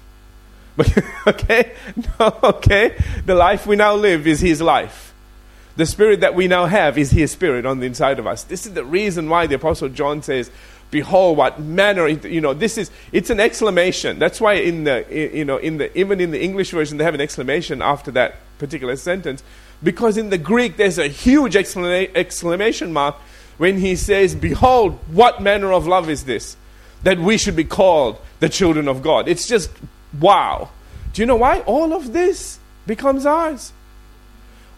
okay? 1.26 1.72
No, 2.18 2.36
okay? 2.42 2.96
The 3.24 3.34
life 3.34 3.66
we 3.66 3.76
now 3.76 3.94
live 3.94 4.26
is 4.26 4.40
His 4.40 4.60
life. 4.60 5.13
The 5.76 5.86
spirit 5.86 6.20
that 6.20 6.34
we 6.34 6.46
now 6.46 6.66
have 6.66 6.96
is 6.98 7.10
His 7.10 7.32
spirit 7.32 7.66
on 7.66 7.80
the 7.80 7.86
inside 7.86 8.18
of 8.18 8.26
us. 8.26 8.44
This 8.44 8.66
is 8.66 8.74
the 8.74 8.84
reason 8.84 9.28
why 9.28 9.46
the 9.46 9.56
Apostle 9.56 9.88
John 9.88 10.22
says, 10.22 10.50
Behold, 10.90 11.36
what 11.36 11.58
manner, 11.58 12.06
you 12.06 12.40
know, 12.40 12.54
this 12.54 12.78
is, 12.78 12.90
it's 13.10 13.30
an 13.30 13.40
exclamation. 13.40 14.20
That's 14.20 14.40
why 14.40 14.54
in 14.54 14.84
the, 14.84 15.04
you 15.10 15.44
know, 15.44 15.56
in 15.56 15.78
the, 15.78 15.96
even 15.98 16.20
in 16.20 16.30
the 16.30 16.40
English 16.40 16.70
version, 16.70 16.98
they 16.98 17.04
have 17.04 17.14
an 17.14 17.20
exclamation 17.20 17.82
after 17.82 18.12
that 18.12 18.36
particular 18.58 18.94
sentence. 18.94 19.42
Because 19.82 20.16
in 20.16 20.30
the 20.30 20.38
Greek, 20.38 20.76
there's 20.76 20.98
a 20.98 21.08
huge 21.08 21.56
exclamation 21.56 22.92
mark 22.92 23.16
when 23.58 23.78
he 23.78 23.96
says, 23.96 24.36
Behold, 24.36 24.98
what 25.08 25.42
manner 25.42 25.72
of 25.72 25.88
love 25.88 26.08
is 26.08 26.24
this? 26.24 26.56
That 27.02 27.18
we 27.18 27.38
should 27.38 27.56
be 27.56 27.64
called 27.64 28.18
the 28.38 28.48
children 28.48 28.86
of 28.86 29.02
God. 29.02 29.26
It's 29.26 29.48
just 29.48 29.70
wow. 30.20 30.70
Do 31.12 31.22
you 31.22 31.26
know 31.26 31.36
why? 31.36 31.60
All 31.60 31.92
of 31.92 32.12
this 32.12 32.60
becomes 32.86 33.26
ours. 33.26 33.72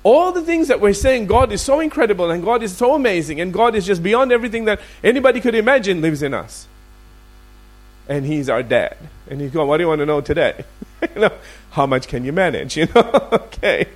All 0.07 0.31
the 0.31 0.43
things 0.43 0.69
that 0.69 0.81
we're 0.81 0.93
saying, 0.93 1.27
God 1.27 1.51
is 1.51 1.61
so 1.61 1.81
incredible 1.81 2.31
and 2.31 2.41
God 2.45 2.63
is 2.63 2.77
so 2.77 2.95
amazing 2.95 3.41
and 3.41 3.53
God 3.53 3.75
is 3.75 3.85
just 3.85 4.05
beyond 4.05 4.31
everything 4.31 4.67
that 4.67 4.79
anybody 5.03 5.41
could 5.41 5.57
imagine 5.57 6.01
lives 6.01 6.23
in 6.23 6.33
us. 6.33 6.69
And 8.09 8.25
He's 8.25 8.49
our 8.49 8.63
dad. 8.63 8.97
And 9.29 9.41
He's 9.41 9.51
going, 9.51 9.67
What 9.67 9.79
do 9.79 9.83
you 9.83 9.89
want 9.89 9.99
to 9.99 10.07
know 10.07 10.21
today? 10.21 10.65
you 11.03 11.23
know, 11.23 11.33
how 11.73 11.87
much 11.87 12.07
can 12.07 12.25
you 12.25 12.33
manage? 12.33 12.77
You 12.77 12.87
know, 12.95 13.29
okay. 13.33 13.89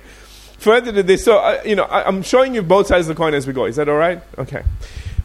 Further 0.57 0.91
to 0.91 1.01
this, 1.01 1.23
so 1.23 1.37
uh, 1.37 1.61
you 1.63 1.77
know, 1.77 1.85
I, 1.85 2.05
I'm 2.05 2.23
showing 2.23 2.55
you 2.55 2.61
both 2.61 2.87
sides 2.87 3.07
of 3.07 3.15
the 3.15 3.17
coin 3.17 3.33
as 3.33 3.47
we 3.47 3.53
go. 3.53 3.63
Is 3.63 3.77
that 3.77 3.87
all 3.87 3.95
right? 3.95 4.21
Okay. 4.37 4.63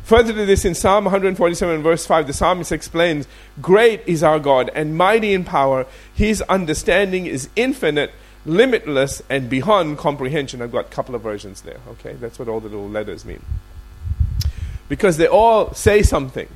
Further 0.04 0.32
to 0.34 0.46
this, 0.46 0.64
in 0.64 0.76
Psalm 0.76 1.06
147, 1.06 1.82
verse 1.82 2.06
5, 2.06 2.28
the 2.28 2.32
psalmist 2.32 2.70
explains 2.70 3.26
Great 3.60 4.02
is 4.06 4.22
our 4.22 4.38
God 4.38 4.70
and 4.72 4.96
mighty 4.96 5.34
in 5.34 5.42
power. 5.42 5.84
His 6.14 6.42
understanding 6.42 7.26
is 7.26 7.48
infinite 7.56 8.12
limitless, 8.46 9.22
and 9.28 9.50
beyond 9.50 9.98
comprehension. 9.98 10.62
I've 10.62 10.72
got 10.72 10.86
a 10.86 10.88
couple 10.88 11.14
of 11.14 11.22
versions 11.22 11.62
there, 11.62 11.80
okay? 11.88 12.14
That's 12.14 12.38
what 12.38 12.48
all 12.48 12.60
the 12.60 12.68
little 12.68 12.88
letters 12.88 13.24
mean. 13.24 13.42
Because 14.88 15.16
they 15.16 15.26
all 15.26 15.74
say 15.74 16.02
something. 16.02 16.48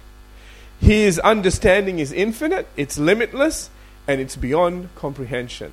His 0.81 1.19
understanding 1.19 1.99
is 1.99 2.13
infinite, 2.13 2.67
it's 2.77 2.97
limitless, 2.97 3.69
and 4.07 4.21
it's 4.21 4.37
beyond 4.37 4.95
comprehension. 4.95 5.73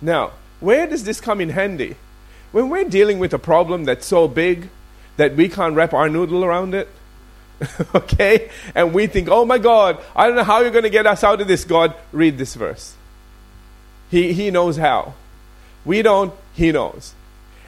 Now, 0.00 0.32
where 0.60 0.86
does 0.86 1.04
this 1.04 1.20
come 1.20 1.40
in 1.40 1.50
handy? 1.50 1.96
When 2.52 2.70
we're 2.70 2.88
dealing 2.88 3.18
with 3.18 3.34
a 3.34 3.38
problem 3.38 3.84
that's 3.84 4.06
so 4.06 4.26
big 4.26 4.70
that 5.16 5.36
we 5.36 5.48
can't 5.48 5.74
wrap 5.74 5.92
our 5.92 6.08
noodle 6.08 6.44
around 6.44 6.74
it, 6.74 6.88
okay? 7.94 8.50
And 8.74 8.94
we 8.94 9.08
think, 9.08 9.28
oh 9.28 9.44
my 9.44 9.58
God, 9.58 10.02
I 10.14 10.26
don't 10.26 10.36
know 10.36 10.44
how 10.44 10.60
you're 10.60 10.70
going 10.70 10.84
to 10.84 10.90
get 10.90 11.06
us 11.06 11.24
out 11.24 11.40
of 11.40 11.48
this, 11.48 11.64
God. 11.64 11.94
Read 12.12 12.38
this 12.38 12.54
verse. 12.54 12.94
He, 14.10 14.32
he 14.32 14.50
knows 14.50 14.76
how. 14.76 15.14
We 15.88 16.02
don't, 16.02 16.34
He 16.52 16.70
knows. 16.70 17.14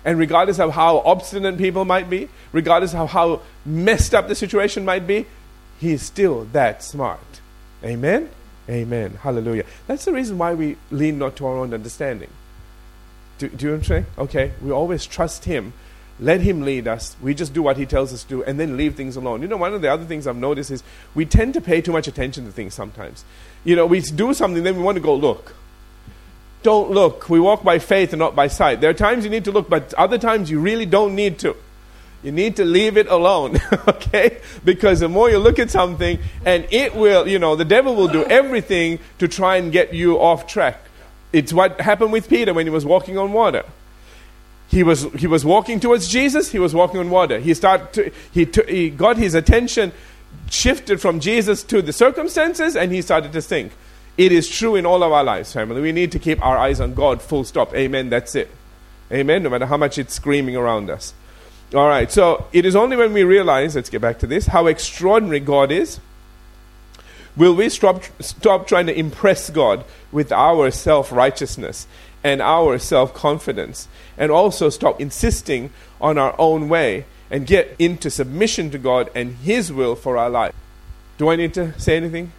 And 0.04 0.18
regardless 0.18 0.60
of 0.60 0.72
how 0.72 0.98
obstinate 0.98 1.56
people 1.56 1.86
might 1.86 2.10
be, 2.10 2.28
regardless 2.52 2.94
of 2.94 3.10
how 3.10 3.40
messed 3.64 4.14
up 4.14 4.28
the 4.28 4.34
situation 4.34 4.84
might 4.84 5.06
be, 5.06 5.24
He's 5.80 6.02
still 6.02 6.44
that 6.52 6.84
smart. 6.84 7.40
Amen? 7.82 8.28
Amen. 8.68 9.18
Hallelujah. 9.22 9.64
That's 9.86 10.04
the 10.04 10.12
reason 10.12 10.36
why 10.36 10.52
we 10.52 10.76
lean 10.90 11.18
not 11.18 11.34
to 11.36 11.46
our 11.46 11.56
own 11.56 11.72
understanding. 11.72 12.28
Do, 13.38 13.48
do 13.48 13.66
you 13.66 13.72
understand? 13.72 14.04
Okay. 14.18 14.52
We 14.60 14.70
always 14.70 15.06
trust 15.06 15.46
Him. 15.46 15.72
Let 16.20 16.42
Him 16.42 16.60
lead 16.60 16.86
us. 16.86 17.16
We 17.22 17.32
just 17.32 17.54
do 17.54 17.62
what 17.62 17.78
He 17.78 17.86
tells 17.86 18.12
us 18.12 18.22
to 18.24 18.28
do 18.28 18.44
and 18.44 18.60
then 18.60 18.76
leave 18.76 18.96
things 18.96 19.16
alone. 19.16 19.40
You 19.40 19.48
know, 19.48 19.56
one 19.56 19.72
of 19.72 19.80
the 19.80 19.90
other 19.90 20.04
things 20.04 20.26
I've 20.26 20.36
noticed 20.36 20.70
is 20.70 20.82
we 21.14 21.24
tend 21.24 21.54
to 21.54 21.62
pay 21.62 21.80
too 21.80 21.92
much 21.92 22.06
attention 22.06 22.44
to 22.44 22.52
things 22.52 22.74
sometimes. 22.74 23.24
You 23.64 23.76
know, 23.76 23.86
we 23.86 24.02
do 24.02 24.34
something, 24.34 24.62
then 24.62 24.76
we 24.76 24.82
want 24.82 24.96
to 24.96 25.02
go 25.02 25.14
look 25.14 25.54
don't 26.62 26.90
look. 26.90 27.28
We 27.28 27.40
walk 27.40 27.62
by 27.62 27.78
faith 27.78 28.12
and 28.12 28.18
not 28.18 28.36
by 28.36 28.48
sight. 28.48 28.80
There 28.80 28.90
are 28.90 28.94
times 28.94 29.24
you 29.24 29.30
need 29.30 29.44
to 29.44 29.52
look, 29.52 29.68
but 29.68 29.94
other 29.94 30.18
times 30.18 30.50
you 30.50 30.60
really 30.60 30.86
don't 30.86 31.14
need 31.14 31.38
to. 31.40 31.56
You 32.22 32.32
need 32.32 32.56
to 32.56 32.64
leave 32.64 32.98
it 32.98 33.08
alone, 33.08 33.58
okay? 33.88 34.40
Because 34.62 35.00
the 35.00 35.08
more 35.08 35.30
you 35.30 35.38
look 35.38 35.58
at 35.58 35.70
something, 35.70 36.18
and 36.44 36.66
it 36.70 36.94
will, 36.94 37.26
you 37.26 37.38
know, 37.38 37.56
the 37.56 37.64
devil 37.64 37.94
will 37.94 38.08
do 38.08 38.24
everything 38.24 38.98
to 39.18 39.26
try 39.26 39.56
and 39.56 39.72
get 39.72 39.94
you 39.94 40.20
off 40.20 40.46
track. 40.46 40.80
It's 41.32 41.52
what 41.52 41.80
happened 41.80 42.12
with 42.12 42.28
Peter 42.28 42.52
when 42.52 42.66
he 42.66 42.70
was 42.70 42.84
walking 42.84 43.16
on 43.16 43.32
water. 43.32 43.64
He 44.68 44.82
was, 44.82 45.04
he 45.14 45.26
was 45.26 45.44
walking 45.44 45.80
towards 45.80 46.08
Jesus, 46.08 46.50
he 46.50 46.58
was 46.58 46.74
walking 46.74 47.00
on 47.00 47.10
water. 47.10 47.38
He, 47.38 47.54
started 47.54 47.92
to, 47.94 48.12
he, 48.32 48.46
to, 48.46 48.62
he 48.64 48.90
got 48.90 49.16
his 49.16 49.34
attention 49.34 49.92
shifted 50.50 51.00
from 51.00 51.20
Jesus 51.20 51.62
to 51.64 51.80
the 51.80 51.92
circumstances, 51.92 52.76
and 52.76 52.92
he 52.92 53.00
started 53.00 53.32
to 53.32 53.40
sink. 53.40 53.72
It 54.20 54.32
is 54.32 54.50
true 54.50 54.76
in 54.76 54.84
all 54.84 55.02
of 55.02 55.12
our 55.12 55.24
lives, 55.24 55.50
family. 55.50 55.80
We 55.80 55.92
need 55.92 56.12
to 56.12 56.18
keep 56.18 56.44
our 56.44 56.58
eyes 56.58 56.78
on 56.78 56.92
God, 56.92 57.22
full 57.22 57.42
stop. 57.42 57.74
Amen. 57.74 58.10
That's 58.10 58.34
it. 58.34 58.50
Amen. 59.10 59.42
No 59.42 59.48
matter 59.48 59.64
how 59.64 59.78
much 59.78 59.96
it's 59.96 60.12
screaming 60.12 60.56
around 60.56 60.90
us. 60.90 61.14
All 61.72 61.88
right. 61.88 62.12
So 62.12 62.46
it 62.52 62.66
is 62.66 62.76
only 62.76 62.98
when 62.98 63.14
we 63.14 63.24
realize, 63.24 63.76
let's 63.76 63.88
get 63.88 64.02
back 64.02 64.18
to 64.18 64.26
this, 64.26 64.48
how 64.48 64.66
extraordinary 64.66 65.40
God 65.40 65.72
is, 65.72 66.00
will 67.34 67.54
we 67.54 67.70
stop, 67.70 68.02
stop 68.20 68.66
trying 68.66 68.88
to 68.88 68.94
impress 68.94 69.48
God 69.48 69.86
with 70.12 70.32
our 70.32 70.70
self 70.70 71.10
righteousness 71.10 71.86
and 72.22 72.42
our 72.42 72.78
self 72.78 73.14
confidence, 73.14 73.88
and 74.18 74.30
also 74.30 74.68
stop 74.68 75.00
insisting 75.00 75.70
on 75.98 76.18
our 76.18 76.34
own 76.38 76.68
way 76.68 77.06
and 77.30 77.46
get 77.46 77.74
into 77.78 78.10
submission 78.10 78.70
to 78.72 78.76
God 78.76 79.10
and 79.14 79.36
His 79.36 79.72
will 79.72 79.96
for 79.96 80.18
our 80.18 80.28
life. 80.28 80.54
Do 81.16 81.30
I 81.30 81.36
need 81.36 81.54
to 81.54 81.72
say 81.80 81.96
anything? 81.96 82.32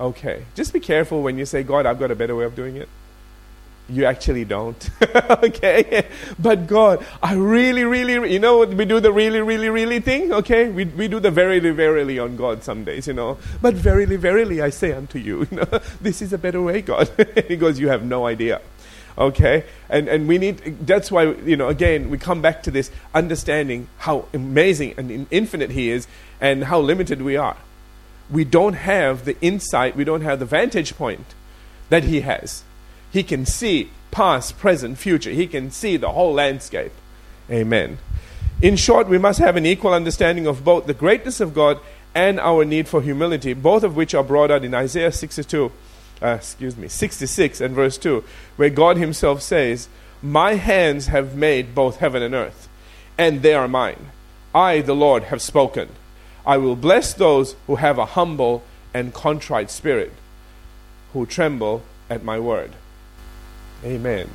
Okay. 0.00 0.44
Just 0.54 0.72
be 0.72 0.80
careful 0.80 1.22
when 1.22 1.36
you 1.36 1.44
say, 1.44 1.62
God, 1.62 1.84
I've 1.84 1.98
got 1.98 2.10
a 2.10 2.14
better 2.14 2.34
way 2.34 2.46
of 2.46 2.56
doing 2.56 2.76
it. 2.76 2.88
You 3.90 4.06
actually 4.06 4.46
don't. 4.46 4.88
okay? 5.30 6.06
But 6.38 6.66
God, 6.66 7.04
I 7.22 7.34
really, 7.34 7.84
really, 7.84 8.32
you 8.32 8.38
know, 8.38 8.64
we 8.64 8.84
do 8.86 8.98
the 8.98 9.12
really, 9.12 9.40
really, 9.40 9.68
really 9.68 10.00
thing, 10.00 10.32
okay? 10.32 10.70
We, 10.70 10.86
we 10.86 11.08
do 11.08 11.20
the 11.20 11.30
verily, 11.30 11.70
verily 11.70 12.18
on 12.18 12.36
God 12.36 12.62
some 12.62 12.84
days, 12.84 13.08
you 13.08 13.12
know. 13.12 13.36
But 13.60 13.74
verily, 13.74 14.16
verily, 14.16 14.62
I 14.62 14.70
say 14.70 14.92
unto 14.92 15.18
you, 15.18 15.40
you 15.50 15.56
know, 15.58 15.80
this 16.00 16.22
is 16.22 16.32
a 16.32 16.38
better 16.38 16.62
way, 16.62 16.80
God. 16.80 17.10
he 17.48 17.56
goes, 17.56 17.78
you 17.78 17.88
have 17.88 18.02
no 18.02 18.26
idea. 18.26 18.62
Okay? 19.18 19.64
And, 19.90 20.08
and 20.08 20.26
we 20.28 20.38
need, 20.38 20.86
that's 20.86 21.10
why, 21.10 21.24
you 21.24 21.56
know, 21.56 21.68
again, 21.68 22.08
we 22.08 22.16
come 22.16 22.40
back 22.40 22.62
to 22.62 22.70
this 22.70 22.90
understanding 23.12 23.88
how 23.98 24.26
amazing 24.32 24.94
and 24.96 25.26
infinite 25.30 25.72
He 25.72 25.90
is 25.90 26.06
and 26.40 26.64
how 26.64 26.80
limited 26.80 27.20
we 27.20 27.36
are 27.36 27.56
we 28.30 28.44
don't 28.44 28.74
have 28.74 29.24
the 29.24 29.40
insight, 29.40 29.96
we 29.96 30.04
don't 30.04 30.22
have 30.22 30.38
the 30.38 30.46
vantage 30.46 30.96
point 30.96 31.34
that 31.88 32.04
he 32.04 32.20
has. 32.20 32.62
He 33.10 33.22
can 33.22 33.44
see 33.44 33.90
past, 34.10 34.58
present, 34.58 34.98
future. 34.98 35.30
He 35.30 35.46
can 35.46 35.70
see 35.70 35.96
the 35.96 36.12
whole 36.12 36.32
landscape. 36.32 36.92
Amen. 37.50 37.98
In 38.62 38.76
short, 38.76 39.08
we 39.08 39.18
must 39.18 39.38
have 39.38 39.56
an 39.56 39.66
equal 39.66 39.94
understanding 39.94 40.46
of 40.46 40.64
both 40.64 40.86
the 40.86 40.94
greatness 40.94 41.40
of 41.40 41.54
God 41.54 41.80
and 42.14 42.38
our 42.40 42.64
need 42.64 42.88
for 42.88 43.02
humility, 43.02 43.52
both 43.54 43.82
of 43.82 43.96
which 43.96 44.14
are 44.14 44.24
brought 44.24 44.50
out 44.50 44.64
in 44.64 44.74
Isaiah 44.74 45.12
62, 45.12 45.72
uh, 46.22 46.26
excuse 46.26 46.76
me, 46.76 46.88
66 46.88 47.60
and 47.60 47.74
verse 47.74 47.96
2, 47.96 48.22
where 48.56 48.70
God 48.70 48.96
himself 48.96 49.42
says, 49.42 49.88
My 50.22 50.54
hands 50.54 51.06
have 51.06 51.36
made 51.36 51.74
both 51.74 51.96
heaven 51.96 52.22
and 52.22 52.34
earth, 52.34 52.68
and 53.16 53.42
they 53.42 53.54
are 53.54 53.68
mine. 53.68 54.10
I, 54.54 54.80
the 54.80 54.94
Lord, 54.94 55.24
have 55.24 55.40
spoken. 55.40 55.88
I 56.46 56.56
will 56.56 56.76
bless 56.76 57.12
those 57.12 57.54
who 57.66 57.76
have 57.76 57.98
a 57.98 58.06
humble 58.06 58.62
and 58.94 59.14
contrite 59.14 59.70
spirit, 59.70 60.12
who 61.12 61.26
tremble 61.26 61.82
at 62.08 62.24
my 62.24 62.38
word. 62.38 62.72
Amen. 63.84 64.28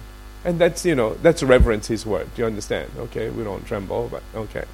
And 0.44 0.60
that's, 0.60 0.86
you 0.86 0.96
know, 0.96 1.16
that's 1.16 1.42
reverence 1.42 1.88
his 1.88 2.06
word. 2.06 2.34
Do 2.36 2.44
you 2.44 2.46
understand? 2.46 2.92
Okay, 2.98 3.30
we 3.30 3.44
don't 3.44 3.66
tremble, 3.66 4.10
but 4.10 4.24
okay. 4.36 4.66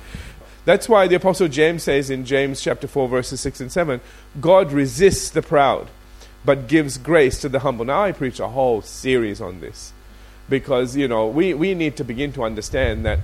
That's 0.65 0.87
why 0.87 1.07
the 1.07 1.15
Apostle 1.15 1.47
James 1.47 1.83
says 1.83 2.09
in 2.09 2.25
James 2.25 2.61
chapter 2.61 2.87
4, 2.87 3.07
verses 3.07 3.41
6 3.41 3.61
and 3.61 3.71
7 3.71 4.01
God 4.39 4.71
resists 4.71 5.29
the 5.29 5.41
proud, 5.41 5.87
but 6.45 6.67
gives 6.67 6.97
grace 6.97 7.39
to 7.41 7.49
the 7.49 7.59
humble. 7.59 7.85
Now, 7.85 8.03
I 8.03 8.11
preach 8.11 8.39
a 8.39 8.49
whole 8.49 8.81
series 8.81 9.41
on 9.41 9.61
this 9.61 9.93
because, 10.49 10.95
you 10.95 11.07
know, 11.07 11.27
we, 11.27 11.53
we 11.53 11.73
need 11.73 11.95
to 11.97 12.03
begin 12.03 12.33
to 12.33 12.43
understand 12.43 13.05
that 13.05 13.19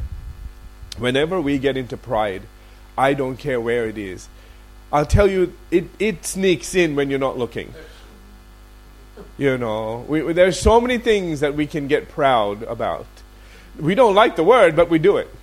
whenever 0.98 1.40
we 1.40 1.60
get 1.60 1.78
into 1.78 1.98
pride, 1.98 2.44
I 2.98 3.14
don't 3.14 3.38
care 3.38 3.62
where 3.62 3.88
it 3.88 3.98
is. 3.98 4.28
I'll 4.92 5.06
tell 5.06 5.30
you, 5.30 5.54
it, 5.70 5.86
it 6.00 6.26
sneaks 6.26 6.74
in 6.74 6.96
when 6.96 7.10
you're 7.10 7.20
not 7.20 7.38
looking. 7.38 7.74
You 9.38 9.58
know, 9.58 10.06
we, 10.08 10.34
there's 10.34 10.60
so 10.60 10.80
many 10.80 10.98
things 10.98 11.42
that 11.42 11.56
we 11.56 11.68
can 11.68 11.88
get 11.88 12.10
proud 12.10 12.64
about. 12.64 13.06
We 13.80 13.96
don't 13.96 14.16
like 14.16 14.36
the 14.36 14.44
word, 14.44 14.76
but 14.76 14.90
we 14.90 15.00
do 15.00 15.18
it. 15.18 15.30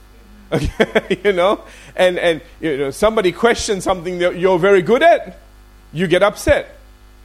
Okay, 0.53 1.21
you 1.25 1.33
know, 1.33 1.65
and 1.97 2.17
and 2.19 2.41
you 2.61 2.77
know 2.77 2.91
somebody 2.91 3.33
questions 3.33 3.83
something 3.83 4.19
that 4.19 4.37
you're 4.37 4.59
very 4.59 4.83
good 4.83 5.03
at, 5.03 5.41
you 5.93 6.07
get 6.07 6.23
upset. 6.23 6.77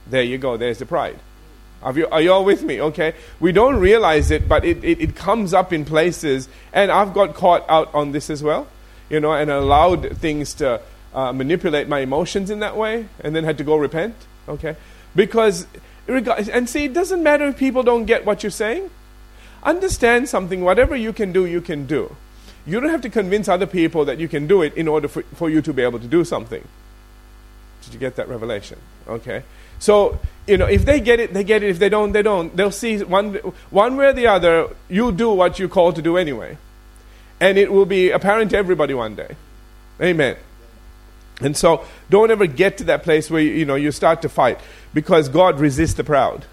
There 0.08 0.22
you 0.22 0.38
go. 0.38 0.56
There's 0.56 0.78
the 0.78 0.86
pride. 0.86 1.18
Are 1.82 1.96
you, 1.96 2.06
are 2.08 2.20
you 2.20 2.32
all 2.32 2.44
with 2.44 2.62
me? 2.62 2.80
Okay. 2.80 3.14
We 3.38 3.52
don't 3.52 3.76
realize 3.76 4.30
it, 4.30 4.48
but 4.48 4.64
it, 4.64 4.84
it, 4.84 5.00
it 5.00 5.16
comes 5.16 5.54
up 5.54 5.72
in 5.72 5.84
places, 5.84 6.48
and 6.72 6.90
I've 6.90 7.14
got 7.14 7.34
caught 7.34 7.64
out 7.68 7.94
on 7.94 8.12
this 8.12 8.28
as 8.28 8.42
well, 8.42 8.66
you 9.10 9.20
know, 9.20 9.32
and 9.32 9.50
allowed 9.50 10.16
things 10.16 10.54
to 10.54 10.80
uh, 11.12 11.32
manipulate 11.32 11.88
my 11.88 12.00
emotions 12.00 12.48
in 12.48 12.60
that 12.60 12.76
way, 12.76 13.06
and 13.20 13.36
then 13.36 13.44
had 13.44 13.58
to 13.58 13.64
go 13.64 13.76
repent. 13.76 14.14
Okay, 14.48 14.76
because 15.14 15.66
and 16.08 16.68
see, 16.68 16.84
it 16.84 16.94
doesn't 16.94 17.22
matter 17.22 17.46
if 17.46 17.58
people 17.58 17.82
don't 17.82 18.06
get 18.06 18.24
what 18.24 18.42
you're 18.42 18.50
saying. 18.50 18.90
Understand 19.62 20.28
something. 20.28 20.62
Whatever 20.62 20.96
you 20.96 21.12
can 21.12 21.32
do, 21.32 21.44
you 21.44 21.60
can 21.60 21.86
do. 21.86 22.16
You 22.66 22.80
don't 22.80 22.90
have 22.90 23.02
to 23.02 23.10
convince 23.10 23.48
other 23.48 23.66
people 23.66 24.04
that 24.06 24.18
you 24.18 24.28
can 24.28 24.46
do 24.46 24.62
it 24.62 24.74
in 24.74 24.88
order 24.88 25.08
for, 25.08 25.22
for 25.34 25.50
you 25.50 25.60
to 25.62 25.72
be 25.72 25.82
able 25.82 25.98
to 25.98 26.06
do 26.06 26.24
something. 26.24 26.66
Did 27.82 27.94
you 27.94 28.00
get 28.00 28.16
that 28.16 28.28
revelation? 28.28 28.78
Okay. 29.08 29.42
So, 29.78 30.18
you 30.46 30.58
know, 30.58 30.66
if 30.66 30.84
they 30.84 31.00
get 31.00 31.20
it, 31.20 31.32
they 31.32 31.42
get 31.42 31.62
it. 31.62 31.70
If 31.70 31.78
they 31.78 31.88
don't, 31.88 32.12
they 32.12 32.22
don't. 32.22 32.54
They'll 32.54 32.70
see 32.70 33.02
one, 33.02 33.34
one 33.70 33.96
way 33.96 34.06
or 34.06 34.12
the 34.12 34.26
other, 34.26 34.68
you'll 34.88 35.12
do 35.12 35.30
what 35.30 35.58
you're 35.58 35.70
called 35.70 35.96
to 35.96 36.02
do 36.02 36.16
anyway. 36.16 36.58
And 37.40 37.56
it 37.56 37.72
will 37.72 37.86
be 37.86 38.10
apparent 38.10 38.50
to 38.50 38.58
everybody 38.58 38.94
one 38.94 39.14
day. 39.14 39.36
Amen. 40.00 40.36
And 41.40 41.56
so 41.56 41.84
don't 42.10 42.30
ever 42.30 42.46
get 42.46 42.78
to 42.78 42.84
that 42.84 43.02
place 43.02 43.30
where 43.30 43.40
you 43.40 43.64
know 43.64 43.74
you 43.74 43.92
start 43.92 44.22
to 44.22 44.28
fight 44.28 44.60
because 44.92 45.28
God 45.28 45.58
resists 45.58 45.94
the 45.94 46.04
proud. 46.04 46.44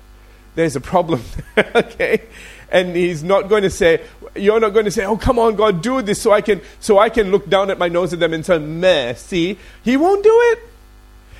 There's 0.55 0.75
a 0.75 0.81
problem, 0.81 1.21
okay? 1.57 2.23
And 2.71 2.95
he's 2.95 3.23
not 3.23 3.49
going 3.49 3.63
to 3.63 3.69
say 3.69 4.01
you're 4.35 4.59
not 4.59 4.69
going 4.69 4.85
to 4.85 4.91
say, 4.91 5.05
"Oh, 5.05 5.17
come 5.17 5.39
on, 5.39 5.55
God, 5.55 5.81
do 5.81 6.01
this 6.01 6.21
so 6.21 6.31
I 6.31 6.41
can 6.41 6.61
so 6.79 6.99
I 6.99 7.09
can 7.09 7.31
look 7.31 7.49
down 7.49 7.69
at 7.69 7.77
my 7.77 7.87
nose 7.87 8.13
at 8.13 8.19
them 8.19 8.33
and 8.33 8.45
say, 8.45 8.57
"Meh." 8.59 9.13
See, 9.13 9.57
he 9.83 9.97
won't 9.97 10.23
do 10.23 10.37
it. 10.51 10.59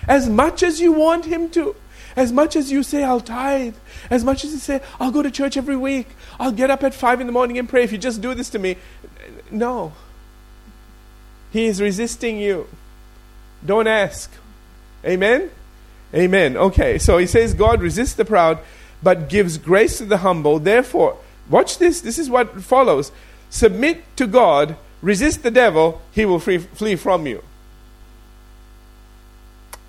As 0.07 0.29
much 0.29 0.63
as 0.63 0.79
you 0.79 0.93
want 0.93 1.25
him 1.25 1.49
to, 1.51 1.75
as 2.15 2.31
much 2.31 2.55
as 2.55 2.71
you 2.71 2.83
say, 2.83 3.03
"I'll 3.03 3.21
tithe," 3.21 3.75
as 4.09 4.23
much 4.23 4.43
as 4.43 4.51
you 4.51 4.59
say, 4.59 4.81
"I'll 4.99 5.11
go 5.11 5.21
to 5.21 5.31
church 5.31 5.57
every 5.57 5.75
week," 5.75 6.07
"I'll 6.39 6.51
get 6.51 6.71
up 6.71 6.83
at 6.83 6.93
five 6.93 7.21
in 7.21 7.27
the 7.27 7.33
morning 7.33 7.57
and 7.57 7.67
pray," 7.67 7.83
if 7.83 7.91
you 7.91 7.97
just 7.97 8.21
do 8.21 8.33
this 8.33 8.49
to 8.51 8.59
me, 8.59 8.77
no. 9.51 9.93
He 11.51 11.65
is 11.65 11.81
resisting 11.81 12.39
you. 12.39 12.67
Don't 13.65 13.87
ask. 13.87 14.31
Amen? 15.05 15.49
Amen. 16.13 16.57
Okay, 16.57 16.97
so 16.97 17.17
he 17.17 17.25
says 17.25 17.53
God 17.53 17.81
resists 17.81 18.13
the 18.13 18.25
proud, 18.25 18.59
but 19.03 19.29
gives 19.29 19.57
grace 19.57 19.97
to 19.97 20.05
the 20.05 20.17
humble. 20.17 20.59
Therefore, 20.59 21.17
watch 21.49 21.77
this. 21.77 22.01
This 22.01 22.17
is 22.17 22.29
what 22.29 22.61
follows. 22.61 23.11
Submit 23.49 24.03
to 24.17 24.27
God, 24.27 24.75
resist 25.01 25.43
the 25.43 25.51
devil, 25.51 26.01
he 26.11 26.25
will 26.25 26.39
free, 26.39 26.57
flee 26.57 26.95
from 26.95 27.27
you. 27.27 27.43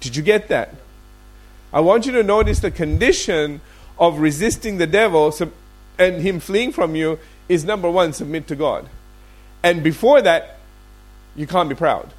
Did 0.01 0.17
you 0.17 0.23
get 0.23 0.49
that? 0.49 0.75
I 1.73 1.81
want 1.81 2.07
you 2.07 2.13
to 2.13 2.23
notice 2.23 2.61
the 2.61 2.71
condition 2.71 3.61
of 3.99 4.21
resisting 4.21 4.79
the 4.79 4.87
devil 4.87 5.35
and 5.99 6.23
him 6.23 6.41
fleeing 6.41 6.73
from 6.73 6.95
you 6.95 7.19
is 7.49 7.65
number 7.65 7.91
one, 7.91 8.13
submit 8.13 8.47
to 8.49 8.57
God. 8.57 8.89
And 9.63 9.83
before 9.83 10.23
that, 10.23 10.59
you 11.35 11.47
can't 11.47 11.69
be 11.69 11.75
proud. 11.75 12.13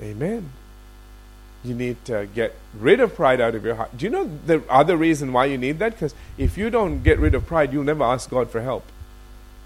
Amen. 0.00 0.52
You 1.64 1.74
need 1.74 2.04
to 2.04 2.28
get 2.34 2.54
rid 2.78 3.00
of 3.00 3.14
pride 3.14 3.40
out 3.40 3.54
of 3.54 3.64
your 3.64 3.74
heart. 3.74 3.96
Do 3.96 4.04
you 4.04 4.10
know 4.10 4.30
the 4.46 4.62
other 4.70 4.96
reason 4.96 5.32
why 5.32 5.46
you 5.46 5.58
need 5.58 5.80
that? 5.80 5.92
Because 5.92 6.14
if 6.36 6.56
you 6.56 6.70
don't 6.70 7.02
get 7.02 7.18
rid 7.18 7.34
of 7.34 7.46
pride, 7.46 7.72
you'll 7.72 7.84
never 7.84 8.04
ask 8.04 8.30
God 8.30 8.50
for 8.50 8.60
help 8.60 8.84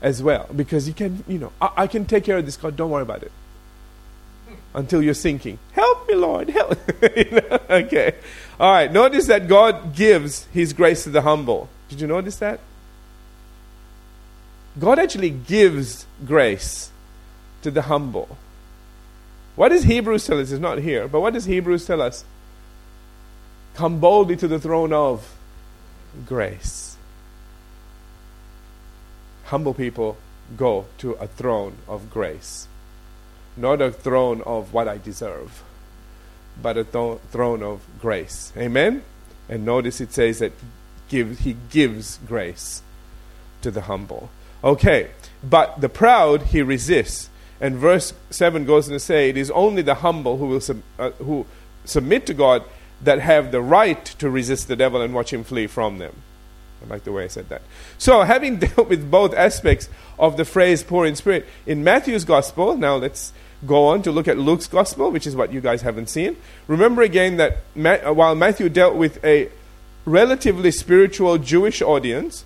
as 0.01 0.23
well. 0.23 0.49
Because 0.55 0.89
you 0.89 0.95
can, 0.95 1.23
you 1.29 1.39
know, 1.39 1.53
I, 1.61 1.71
I 1.79 1.87
can 1.87 2.07
take 2.07 2.25
care 2.25 2.39
of 2.39 2.47
this, 2.47 2.57
God, 2.57 2.77
don't 2.77 2.91
worry 2.91 3.03
about 3.03 3.23
it. 3.23 3.33
Until 4.75 5.03
you're 5.03 5.13
sinking. 5.13 5.59
Help 5.73 6.09
me, 6.09 6.15
Lord, 6.15 6.49
help. 6.49 6.79
you 7.17 7.31
know? 7.31 7.59
Okay. 7.69 8.15
All 8.59 8.73
right. 8.73 8.91
Notice 8.91 9.27
that 9.27 9.47
God 9.47 9.95
gives 9.95 10.45
His 10.47 10.73
grace 10.73 11.05
to 11.05 11.11
the 11.11 11.21
humble. 11.21 11.69
Did 11.91 12.01
you 12.01 12.07
notice 12.07 12.37
that? 12.37 12.59
God 14.79 14.99
actually 14.99 15.31
gives 15.31 16.07
grace 16.25 16.91
to 17.63 17.71
the 17.71 17.83
humble. 17.83 18.37
What 19.55 19.69
does 19.69 19.85
Hebrews 19.85 20.27
tell 20.27 20.41
us? 20.41 20.51
It's 20.51 20.61
not 20.61 20.79
here, 20.79 21.09
but 21.09 21.21
what 21.21 21.35
does 21.35 21.45
Hebrews 21.45 21.87
tell 21.87 22.01
us? 22.01 22.25
Come 23.75 24.01
boldly 24.01 24.37
to 24.37 24.49
the 24.49 24.59
throne 24.59 24.93
of 24.93 25.35
grace. 26.27 26.97
Humble 29.45 29.75
people 29.75 30.17
go 30.57 30.87
to 30.99 31.13
a 31.13 31.27
throne 31.27 31.77
of 31.87 32.11
grace, 32.11 32.69
not 33.57 33.81
a 33.81 33.91
throne 33.91 34.43
of 34.43 34.73
what 34.73 34.89
I 34.89 34.99
deserve, 34.99 35.63
but 36.61 36.77
a 36.77 36.85
th- 36.85 37.19
throne 37.31 37.63
of 37.63 37.81
grace. 38.01 38.53
Amen? 38.57 39.03
And 39.49 39.65
notice 39.65 40.01
it 40.01 40.13
says 40.13 40.39
that 40.39 40.53
he 41.09 41.57
gives 41.71 42.19
grace 42.27 42.83
to 43.61 43.71
the 43.71 43.83
humble. 43.83 44.31
Okay, 44.65 45.11
but 45.43 45.81
the 45.81 45.89
proud 45.89 46.43
he 46.43 46.63
resists. 46.63 47.31
And 47.61 47.77
verse 47.77 48.13
7 48.31 48.65
goes 48.65 48.89
on 48.89 48.93
to 48.93 49.01
say, 49.01 49.31
It 49.31 49.37
is 49.37 49.51
only 49.53 49.83
the 49.83 49.97
humble 49.97 50.37
who 50.37 50.47
will 50.47 50.61
sub, 50.61 50.83
uh, 50.99 51.11
who 51.13 51.47
submit 51.85 52.27
to 52.27 52.35
God 52.35 52.65
that 53.03 53.21
have 53.21 53.53
the 53.53 53.61
right 53.61 54.05
to 54.05 54.31
resist 54.31 54.69
the 54.69 54.77
devil 54.77 55.01
and 55.01 55.15
watch 55.15 55.33
him 55.33 55.45
flee 55.45 55.67
from 55.67 55.99
them. 55.99 56.15
I 56.85 56.89
like 56.89 57.05
the 57.05 57.13
way 57.13 57.25
I 57.25 57.29
said 57.29 57.49
that. 57.49 57.63
So, 57.99 58.23
having 58.23 58.57
dealt 58.59 58.89
with 58.89 59.11
both 59.11 59.35
aspects 59.35 59.89
of 60.19 60.37
the 60.37 60.45
phrase 60.45 60.83
poor 60.83 61.07
in 61.07 61.17
spirit, 61.17 61.47
in 61.67 61.85
Matthew's 61.85 62.25
gospel, 62.25 62.77
now 62.77 62.97
let's 62.97 63.33
go 63.67 63.87
on 63.87 64.03
to 64.03 64.11
look 64.11 64.27
at 64.27 64.39
Luke's 64.39 64.67
gospel, 64.67 65.11
which 65.11 65.27
is 65.27 65.37
what 65.37 65.53
you 65.53 65.61
guys 65.61 65.83
haven't 65.83 66.09
seen. 66.09 66.37
Remember 66.67 67.03
again 67.03 67.37
that 67.37 67.59
uh, 67.77 68.13
while 68.13 68.35
Matthew 68.35 68.69
dealt 68.69 68.97
with 68.97 69.25
a 69.25 69.51
relatively 70.05 70.73
spiritual 70.73 71.39
Jewish 71.39 71.81
audience 71.81 72.45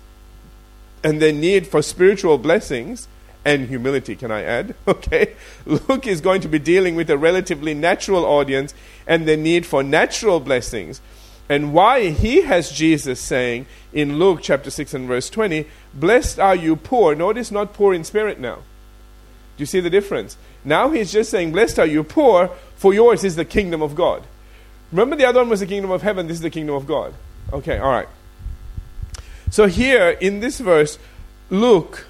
and 1.03 1.21
their 1.21 1.33
need 1.33 1.67
for 1.67 1.81
spiritual 1.81 2.37
blessings, 2.37 3.07
and 3.47 3.69
humility, 3.69 4.15
can 4.15 4.29
I 4.29 4.43
add? 4.43 4.75
Okay? 4.87 5.35
Luke 5.65 6.05
is 6.05 6.19
going 6.19 6.41
to 6.41 6.49
be 6.49 6.59
dealing 6.59 6.95
with 6.95 7.09
a 7.09 7.17
relatively 7.17 7.73
natural 7.73 8.25
audience 8.25 8.73
and 9.05 9.25
the 9.25 9.37
need 9.37 9.65
for 9.65 9.83
natural 9.83 10.39
blessings. 10.41 10.99
And 11.47 11.73
why 11.73 12.09
he 12.09 12.41
has 12.41 12.71
Jesus 12.71 13.21
saying 13.21 13.67
in 13.93 14.19
Luke 14.19 14.39
chapter 14.41 14.69
6 14.69 14.93
and 14.93 15.07
verse 15.07 15.29
20, 15.29 15.65
Blessed 15.93 16.39
are 16.39 16.55
you 16.55 16.75
poor. 16.75 17.15
Notice 17.15 17.49
not 17.49 17.73
poor 17.73 17.93
in 17.93 18.03
spirit 18.03 18.37
now. 18.37 18.55
Do 18.55 19.61
you 19.61 19.65
see 19.65 19.79
the 19.79 19.89
difference? 19.89 20.35
Now 20.65 20.89
he's 20.89 21.11
just 21.11 21.29
saying, 21.29 21.53
Blessed 21.53 21.79
are 21.79 21.85
you 21.85 22.03
poor, 22.03 22.49
for 22.75 22.93
yours 22.93 23.23
is 23.23 23.37
the 23.37 23.45
kingdom 23.45 23.81
of 23.81 23.95
God. 23.95 24.23
Remember 24.91 25.15
the 25.15 25.25
other 25.25 25.39
one 25.39 25.49
was 25.49 25.61
the 25.61 25.67
kingdom 25.67 25.91
of 25.91 26.01
heaven, 26.01 26.27
this 26.27 26.35
is 26.35 26.41
the 26.41 26.49
kingdom 26.49 26.75
of 26.75 26.85
God. 26.85 27.13
Okay, 27.53 27.77
all 27.77 27.91
right. 27.91 28.09
So 29.49 29.67
here 29.67 30.09
in 30.09 30.39
this 30.39 30.59
verse, 30.59 30.99
Luke 31.49 32.07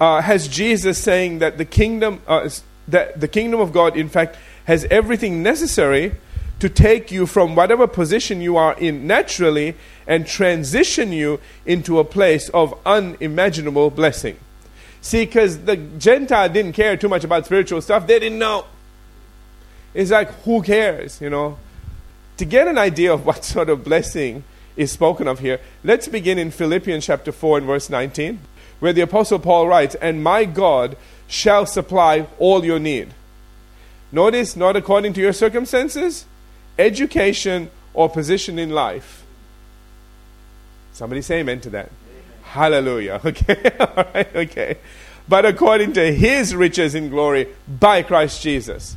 uh, 0.00 0.22
has 0.22 0.48
Jesus 0.48 0.98
saying 0.98 1.40
that 1.40 1.58
the 1.58 1.64
kingdom, 1.64 2.22
uh, 2.26 2.48
that 2.88 3.20
the 3.20 3.28
kingdom 3.28 3.60
of 3.60 3.72
God, 3.72 3.96
in 3.96 4.08
fact, 4.08 4.36
has 4.64 4.84
everything 4.90 5.42
necessary 5.42 6.14
to 6.60 6.68
take 6.68 7.10
you 7.10 7.26
from 7.26 7.56
whatever 7.56 7.86
position 7.86 8.40
you 8.40 8.56
are 8.56 8.78
in 8.78 9.06
naturally 9.06 9.74
and 10.06 10.26
transition 10.26 11.10
you 11.12 11.40
into 11.64 11.98
a 11.98 12.04
place 12.04 12.48
of 12.50 12.78
unimaginable 12.84 13.90
blessing. 13.90 14.36
See, 15.00 15.24
because 15.24 15.64
the 15.64 15.76
Gentile 15.76 16.48
didn't 16.50 16.74
care 16.74 16.96
too 16.96 17.08
much 17.08 17.24
about 17.24 17.46
spiritual 17.46 17.80
stuff, 17.80 18.06
they 18.06 18.18
didn't 18.18 18.38
know. 18.38 18.66
It's 19.94 20.10
like, 20.10 20.30
who 20.44 20.62
cares, 20.62 21.20
you 21.20 21.30
know? 21.30 21.58
To 22.36 22.44
get 22.44 22.68
an 22.68 22.78
idea 22.78 23.12
of 23.12 23.24
what 23.26 23.44
sort 23.44 23.70
of 23.70 23.84
blessing 23.84 24.44
is 24.76 24.92
spoken 24.92 25.28
of 25.28 25.40
here, 25.40 25.60
let's 25.84 26.08
begin 26.08 26.38
in 26.38 26.50
Philippians 26.50 27.04
chapter 27.04 27.32
4 27.32 27.58
and 27.58 27.66
verse 27.66 27.90
19 27.90 28.40
where 28.80 28.92
the 28.92 29.02
Apostle 29.02 29.38
Paul 29.38 29.68
writes, 29.68 29.94
And 29.96 30.24
my 30.24 30.44
God 30.44 30.96
shall 31.28 31.64
supply 31.66 32.26
all 32.38 32.64
your 32.64 32.80
need. 32.80 33.14
Notice, 34.10 34.56
not 34.56 34.74
according 34.74 35.12
to 35.12 35.20
your 35.20 35.32
circumstances, 35.32 36.26
education, 36.78 37.70
or 37.94 38.08
position 38.08 38.58
in 38.58 38.70
life. 38.70 39.24
Somebody 40.92 41.22
say 41.22 41.40
amen 41.40 41.60
to 41.60 41.70
that. 41.70 41.86
Amen. 41.86 42.22
Hallelujah. 42.42 43.20
Okay, 43.24 43.70
all 43.78 44.04
right, 44.12 44.36
okay. 44.36 44.78
But 45.28 45.46
according 45.46 45.92
to 45.92 46.12
his 46.12 46.56
riches 46.56 46.96
in 46.96 47.08
glory 47.08 47.48
by 47.68 48.02
Christ 48.02 48.42
Jesus. 48.42 48.96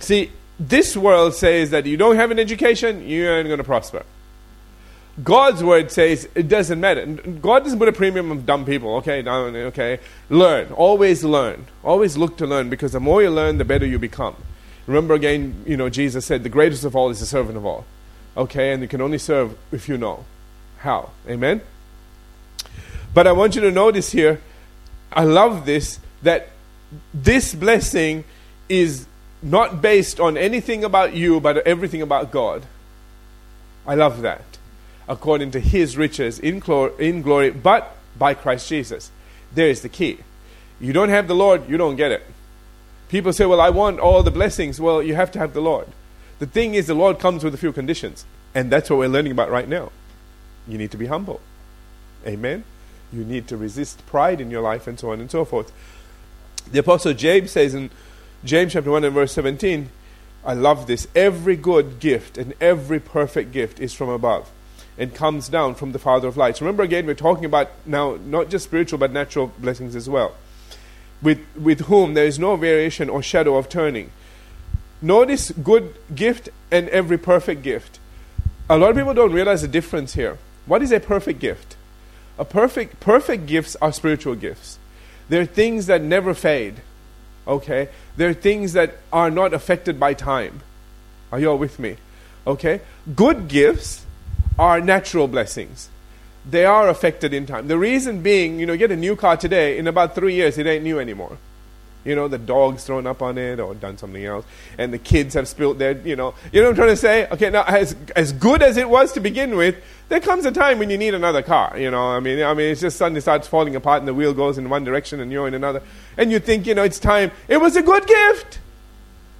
See, 0.00 0.30
this 0.60 0.94
world 0.94 1.34
says 1.34 1.70
that 1.70 1.86
you 1.86 1.96
don't 1.96 2.16
have 2.16 2.30
an 2.30 2.38
education, 2.38 3.08
you 3.08 3.28
aren't 3.30 3.46
going 3.46 3.58
to 3.58 3.64
prosper. 3.64 4.04
God's 5.22 5.62
word 5.62 5.92
says 5.92 6.28
it 6.34 6.48
doesn't 6.48 6.80
matter. 6.80 7.06
God 7.06 7.62
doesn't 7.62 7.78
put 7.78 7.88
a 7.88 7.92
premium 7.92 8.32
on 8.32 8.44
dumb 8.44 8.64
people. 8.64 8.96
Okay, 8.96 9.22
okay. 9.22 10.00
Learn. 10.28 10.72
Always 10.72 11.22
learn. 11.22 11.66
Always 11.84 12.16
look 12.16 12.36
to 12.38 12.46
learn 12.46 12.68
because 12.68 12.92
the 12.92 13.00
more 13.00 13.22
you 13.22 13.30
learn, 13.30 13.58
the 13.58 13.64
better 13.64 13.86
you 13.86 13.98
become. 13.98 14.34
Remember 14.86 15.14
again, 15.14 15.62
you 15.66 15.76
know, 15.76 15.88
Jesus 15.88 16.26
said, 16.26 16.42
the 16.42 16.48
greatest 16.48 16.84
of 16.84 16.96
all 16.96 17.10
is 17.10 17.20
the 17.20 17.26
servant 17.26 17.56
of 17.56 17.64
all. 17.64 17.84
Okay, 18.36 18.72
and 18.72 18.82
you 18.82 18.88
can 18.88 19.00
only 19.00 19.18
serve 19.18 19.56
if 19.70 19.88
you 19.88 19.96
know 19.96 20.24
how. 20.78 21.10
Amen? 21.28 21.60
But 23.14 23.28
I 23.28 23.32
want 23.32 23.54
you 23.54 23.60
to 23.62 23.70
notice 23.70 24.10
here, 24.10 24.40
I 25.12 25.22
love 25.22 25.64
this, 25.64 26.00
that 26.22 26.48
this 27.12 27.54
blessing 27.54 28.24
is 28.68 29.06
not 29.40 29.80
based 29.80 30.18
on 30.18 30.36
anything 30.36 30.82
about 30.82 31.14
you, 31.14 31.38
but 31.38 31.58
everything 31.58 32.02
about 32.02 32.32
God. 32.32 32.66
I 33.86 33.94
love 33.94 34.22
that 34.22 34.53
according 35.08 35.50
to 35.52 35.60
his 35.60 35.96
riches 35.96 36.38
in, 36.38 36.62
in 36.98 37.22
glory, 37.22 37.50
but 37.50 37.96
by 38.18 38.34
Christ 38.34 38.68
Jesus. 38.68 39.10
There 39.54 39.68
is 39.68 39.82
the 39.82 39.88
key. 39.88 40.18
You 40.80 40.92
don't 40.92 41.08
have 41.08 41.28
the 41.28 41.34
Lord, 41.34 41.68
you 41.68 41.76
don't 41.76 41.96
get 41.96 42.10
it. 42.10 42.26
People 43.08 43.32
say, 43.32 43.46
Well, 43.46 43.60
I 43.60 43.70
want 43.70 44.00
all 44.00 44.22
the 44.22 44.30
blessings. 44.30 44.80
Well, 44.80 45.02
you 45.02 45.14
have 45.14 45.30
to 45.32 45.38
have 45.38 45.54
the 45.54 45.60
Lord. 45.60 45.88
The 46.38 46.46
thing 46.46 46.74
is, 46.74 46.86
the 46.86 46.94
Lord 46.94 47.18
comes 47.18 47.44
with 47.44 47.54
a 47.54 47.58
few 47.58 47.72
conditions. 47.72 48.24
And 48.54 48.70
that's 48.70 48.90
what 48.90 48.98
we're 48.98 49.08
learning 49.08 49.32
about 49.32 49.50
right 49.50 49.68
now. 49.68 49.92
You 50.66 50.78
need 50.78 50.90
to 50.92 50.96
be 50.96 51.06
humble. 51.06 51.40
Amen. 52.26 52.64
You 53.12 53.24
need 53.24 53.46
to 53.48 53.56
resist 53.56 54.04
pride 54.06 54.40
in 54.40 54.50
your 54.50 54.62
life 54.62 54.86
and 54.86 54.98
so 54.98 55.10
on 55.10 55.20
and 55.20 55.30
so 55.30 55.44
forth. 55.44 55.72
The 56.70 56.80
Apostle 56.80 57.14
James 57.14 57.50
says 57.50 57.74
in 57.74 57.90
James 58.44 58.72
chapter 58.72 58.90
1 58.90 59.04
and 59.04 59.14
verse 59.14 59.32
17, 59.32 59.90
I 60.44 60.54
love 60.54 60.86
this. 60.86 61.06
Every 61.14 61.56
good 61.56 62.00
gift 62.00 62.38
and 62.38 62.54
every 62.60 63.00
perfect 63.00 63.52
gift 63.52 63.80
is 63.80 63.92
from 63.92 64.08
above 64.08 64.50
and 64.96 65.14
comes 65.14 65.48
down 65.48 65.74
from 65.74 65.92
the 65.92 65.98
Father 65.98 66.28
of 66.28 66.36
lights. 66.36 66.60
Remember 66.60 66.82
again, 66.82 67.06
we're 67.06 67.14
talking 67.14 67.44
about 67.44 67.70
now 67.84 68.18
not 68.24 68.48
just 68.48 68.64
spiritual 68.64 68.98
but 68.98 69.12
natural 69.12 69.48
blessings 69.58 69.96
as 69.96 70.08
well, 70.08 70.34
with, 71.20 71.40
with 71.56 71.82
whom 71.82 72.14
there 72.14 72.26
is 72.26 72.38
no 72.38 72.56
variation 72.56 73.08
or 73.08 73.22
shadow 73.22 73.56
of 73.56 73.68
turning. 73.68 74.10
Notice 75.02 75.50
good 75.50 75.94
gift 76.14 76.48
and 76.70 76.88
every 76.88 77.18
perfect 77.18 77.62
gift. 77.62 77.98
A 78.70 78.78
lot 78.78 78.90
of 78.90 78.96
people 78.96 79.14
don't 79.14 79.32
realize 79.32 79.62
the 79.62 79.68
difference 79.68 80.14
here. 80.14 80.38
What 80.66 80.82
is 80.82 80.92
a 80.92 81.00
perfect 81.00 81.40
gift? 81.40 81.76
A 82.38 82.44
perfect 82.44 83.00
perfect 83.00 83.46
gifts 83.46 83.76
are 83.82 83.92
spiritual 83.92 84.34
gifts. 84.34 84.78
They're 85.28 85.44
things 85.44 85.86
that 85.86 86.02
never 86.02 86.34
fade. 86.34 86.76
Okay? 87.46 87.88
They're 88.16 88.32
things 88.32 88.72
that 88.72 88.96
are 89.12 89.30
not 89.30 89.52
affected 89.52 90.00
by 90.00 90.14
time. 90.14 90.62
Are 91.30 91.38
you 91.38 91.50
all 91.50 91.58
with 91.58 91.78
me? 91.78 91.96
Okay? 92.46 92.80
Good 93.14 93.48
gifts 93.48 94.03
are 94.58 94.80
natural 94.80 95.28
blessings. 95.28 95.88
They 96.48 96.66
are 96.66 96.88
affected 96.88 97.32
in 97.32 97.46
time. 97.46 97.68
The 97.68 97.78
reason 97.78 98.22
being, 98.22 98.60
you 98.60 98.66
know, 98.66 98.76
get 98.76 98.90
a 98.90 98.96
new 98.96 99.16
car 99.16 99.36
today, 99.36 99.78
in 99.78 99.86
about 99.86 100.14
three 100.14 100.34
years, 100.34 100.58
it 100.58 100.66
ain't 100.66 100.84
new 100.84 100.98
anymore. 100.98 101.38
You 102.04 102.14
know, 102.14 102.28
the 102.28 102.36
dog's 102.36 102.84
thrown 102.84 103.06
up 103.06 103.22
on 103.22 103.38
it 103.38 103.58
or 103.58 103.74
done 103.74 103.96
something 103.96 104.22
else, 104.22 104.44
and 104.76 104.92
the 104.92 104.98
kids 104.98 105.32
have 105.34 105.48
spilled 105.48 105.78
their, 105.78 105.92
you 105.92 106.16
know, 106.16 106.34
you 106.52 106.60
know 106.60 106.66
what 106.66 106.72
I'm 106.72 106.76
trying 106.76 106.88
to 106.90 106.96
say? 106.96 107.26
Okay, 107.28 107.48
now, 107.48 107.64
as, 107.64 107.96
as 108.14 108.32
good 108.32 108.60
as 108.60 108.76
it 108.76 108.90
was 108.90 109.12
to 109.12 109.20
begin 109.20 109.56
with, 109.56 109.76
there 110.10 110.20
comes 110.20 110.44
a 110.44 110.52
time 110.52 110.78
when 110.78 110.90
you 110.90 110.98
need 110.98 111.14
another 111.14 111.40
car, 111.40 111.78
you 111.78 111.90
know, 111.90 112.02
I 112.02 112.20
mean, 112.20 112.42
I 112.42 112.52
mean, 112.52 112.70
it's 112.70 112.82
just 112.82 112.98
suddenly 112.98 113.22
starts 113.22 113.48
falling 113.48 113.74
apart 113.74 114.00
and 114.00 114.08
the 114.08 114.12
wheel 114.12 114.34
goes 114.34 114.58
in 114.58 114.68
one 114.68 114.84
direction 114.84 115.18
and 115.18 115.32
you're 115.32 115.48
in 115.48 115.54
another, 115.54 115.82
and 116.18 116.30
you 116.30 116.40
think, 116.40 116.66
you 116.66 116.74
know, 116.74 116.82
it's 116.82 116.98
time. 116.98 117.30
It 117.48 117.56
was 117.56 117.74
a 117.74 117.82
good 117.82 118.06
gift, 118.06 118.58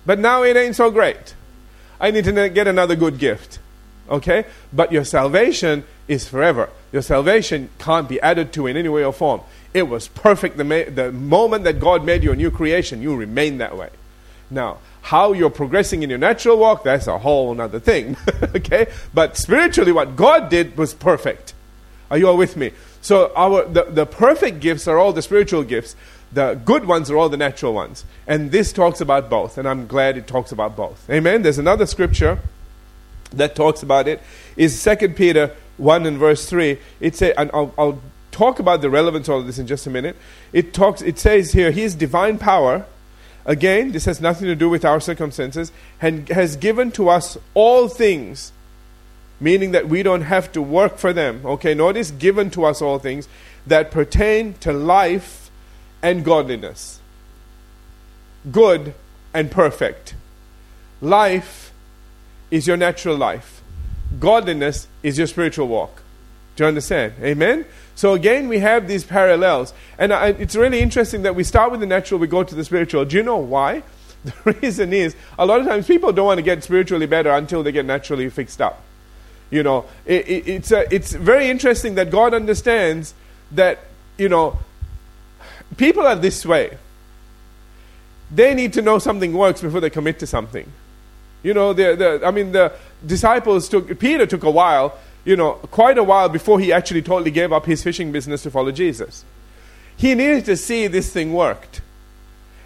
but 0.07 0.19
now 0.19 0.43
it 0.43 0.57
ain't 0.57 0.75
so 0.75 0.91
great. 0.91 1.35
I 2.01 2.11
need 2.13 2.25
to 2.25 2.49
get 2.49 2.67
another 2.67 2.97
good 2.97 3.19
gift. 3.19 3.59
Okay? 4.09 4.45
But 4.73 4.93
your 4.93 5.05
salvation 5.05 5.85
is 6.09 6.29
forever. 6.29 6.71
Your 6.93 7.03
salvation 7.03 7.71
can't 7.79 8.09
be 8.09 8.21
added 8.21 8.53
to 8.55 8.67
in 8.67 8.77
any 8.77 8.89
way 8.89 9.05
or 9.05 9.13
form. 9.13 9.41
It 9.73 9.85
was 9.85 10.09
perfect 10.09 10.57
the, 10.57 10.65
ma- 10.65 10.89
the 10.89 11.11
moment 11.11 11.65
that 11.65 11.81
God 11.81 12.05
made 12.05 12.23
you 12.23 12.33
a 12.33 12.37
new 12.37 12.51
creation, 12.51 13.03
you 13.03 13.17
remain 13.17 13.59
that 13.59 13.77
way. 13.77 13.91
Now, 14.51 14.79
how 15.03 15.33
you're 15.33 15.51
progressing 15.51 16.03
in 16.03 16.11
your 16.11 16.19
natural 16.19 16.59
walk, 16.59 16.85
that's 16.85 17.07
a 17.07 17.19
whole 17.19 17.61
other 17.61 17.81
thing. 17.81 18.17
okay? 18.55 18.87
But 19.13 19.37
spiritually, 19.37 19.93
what 19.93 20.17
God 20.17 20.49
did 20.49 20.77
was 20.77 20.95
perfect. 20.95 21.55
Are 22.11 22.19
you 22.19 22.29
all 22.29 22.37
with 22.37 22.57
me? 22.57 22.73
So, 23.01 23.33
our, 23.35 23.65
the, 23.67 23.85
the 23.85 24.07
perfect 24.07 24.61
gifts 24.61 24.87
are 24.87 24.99
all 24.99 25.13
the 25.13 25.23
spiritual 25.23 25.63
gifts, 25.65 25.97
the 26.33 26.55
good 26.65 26.87
ones 26.87 27.11
are 27.11 27.17
all 27.17 27.29
the 27.29 27.37
natural 27.37 27.75
ones. 27.75 28.05
And 28.27 28.51
this 28.51 28.73
talks 28.73 29.01
about 29.01 29.29
both, 29.29 29.59
and 29.59 29.69
I'm 29.69 29.87
glad 29.87 30.17
it 30.17 30.27
talks 30.27 30.53
about 30.53 30.77
both. 30.77 31.09
Amen? 31.11 31.43
There's 31.43 31.59
another 31.59 31.87
scripture 31.87 32.41
that 33.37 33.55
talks 33.55 33.83
about 33.83 34.09
it 34.09 34.21
is 34.57 34.83
2 34.83 35.11
Peter 35.11 35.55
1 35.77 36.07
and 36.07 36.19
verse 36.19 36.47
3. 36.49 36.79
It 37.01 37.17
say, 37.17 37.35
and 37.37 37.51
I'll, 37.53 37.75
I'll 37.77 38.01
talk 38.31 38.59
about 38.59 38.81
the 38.81 38.91
relevance 38.91 39.29
of 39.29 39.47
this 39.47 39.59
in 39.59 39.67
just 39.67 39.87
a 39.87 39.91
minute. 39.91 40.17
It 40.53 40.75
talks. 40.75 41.03
It 41.03 41.19
says 41.19 41.53
here, 41.53 41.71
His 41.71 41.95
divine 41.95 42.39
power. 42.39 42.87
Again, 43.47 43.93
this 43.93 44.07
has 44.07 44.21
nothing 44.21 44.47
to 44.47 44.55
do 44.55 44.71
with 44.71 44.85
our 44.85 45.01
circumstances, 45.01 45.71
and 46.01 46.29
has 46.31 46.57
given 46.57 46.91
to 46.93 47.11
us 47.11 47.37
all 47.53 47.89
things, 47.89 48.53
meaning 49.39 49.73
that 49.73 49.87
we 49.87 50.03
don't 50.03 50.23
have 50.23 50.51
to 50.53 50.63
work 50.63 50.97
for 50.97 51.13
them. 51.13 51.43
Okay, 51.45 51.75
notice 51.75 52.11
given 52.11 52.51
to 52.51 52.65
us 52.65 52.81
all 52.81 52.99
things 52.99 53.29
that 53.67 53.91
pertain 53.91 54.55
to 54.55 54.73
life 54.73 55.51
and 56.03 56.25
godliness. 56.25 57.01
Good 58.51 58.95
and 59.35 59.51
perfect. 59.51 60.15
Life 61.01 61.64
is 62.55 62.69
your 62.69 62.77
natural 62.77 63.17
life. 63.17 63.63
Godliness 64.21 64.87
is 65.03 65.19
your 65.19 65.27
spiritual 65.27 65.67
walk. 65.67 66.05
Do 66.55 66.63
you 66.63 66.69
understand? 66.69 67.15
Amen? 67.21 67.65
So 67.97 68.13
again, 68.13 68.47
we 68.47 68.61
have 68.61 68.87
these 68.87 69.03
parallels. 69.03 69.75
And 69.99 70.13
I, 70.13 70.29
it's 70.29 70.55
really 70.55 70.79
interesting 70.79 71.23
that 71.23 71.35
we 71.35 71.43
start 71.43 71.73
with 71.73 71.81
the 71.81 71.87
natural, 71.87 72.21
we 72.21 72.29
go 72.29 72.45
to 72.45 72.55
the 72.55 72.65
spiritual. 72.65 73.05
Do 73.07 73.17
you 73.17 73.25
know 73.25 73.39
why? 73.39 73.83
The 74.25 74.57
reason 74.63 74.95
is, 74.95 75.15
a 75.39 75.45
lot 75.45 75.61
of 75.61 75.67
times 75.67 75.87
people 75.87 76.11
don't 76.11 76.25
want 76.25 76.39
to 76.39 76.43
get 76.43 76.65
spiritually 76.65 77.05
better 77.05 77.31
until 77.33 77.63
they 77.63 77.73
get 77.73 77.85
naturally 77.85 78.31
fixed 78.31 78.63
up. 78.63 78.83
You 79.51 79.63
know, 79.63 79.85
it, 80.07 80.27
it, 80.27 80.49
it's, 80.49 80.73
a, 80.73 80.95
it's 80.95 81.13
very 81.13 81.51
interesting 81.51 81.97
that 81.97 82.11
God 82.11 82.33
understands 82.33 83.13
that, 83.51 83.81
you 84.17 84.31
know, 84.31 84.59
people 85.77 86.07
are 86.07 86.17
this 86.17 86.47
way. 86.47 86.79
They 88.31 88.55
need 88.55 88.73
to 88.75 88.81
know 88.81 88.99
something 88.99 89.35
works 89.35 89.61
before 89.61 89.81
they 89.81 89.91
commit 89.91 90.21
to 90.21 90.27
something. 90.27 90.73
You 91.45 91.55
know, 91.55 91.73
the, 91.73 91.95
the, 91.95 92.27
I 92.27 92.33
mean, 92.33 92.51
the 92.51 92.73
disciples 93.07 93.69
took, 93.69 93.99
Peter 94.01 94.27
took 94.27 94.43
a 94.43 94.51
while, 94.51 94.99
you 95.25 95.37
know, 95.37 95.53
quite 95.71 95.99
a 95.99 96.03
while 96.03 96.29
before 96.29 96.59
he 96.59 96.73
actually 96.73 97.03
totally 97.03 97.31
gave 97.31 97.53
up 97.53 97.67
his 97.67 97.83
fishing 97.83 98.11
business 98.11 98.43
to 98.43 98.51
follow 98.51 98.73
Jesus. 98.73 99.25
He 99.97 100.15
needed 100.15 100.47
to 100.47 100.57
see 100.57 100.87
this 100.89 101.13
thing 101.13 101.33
worked. 101.35 101.83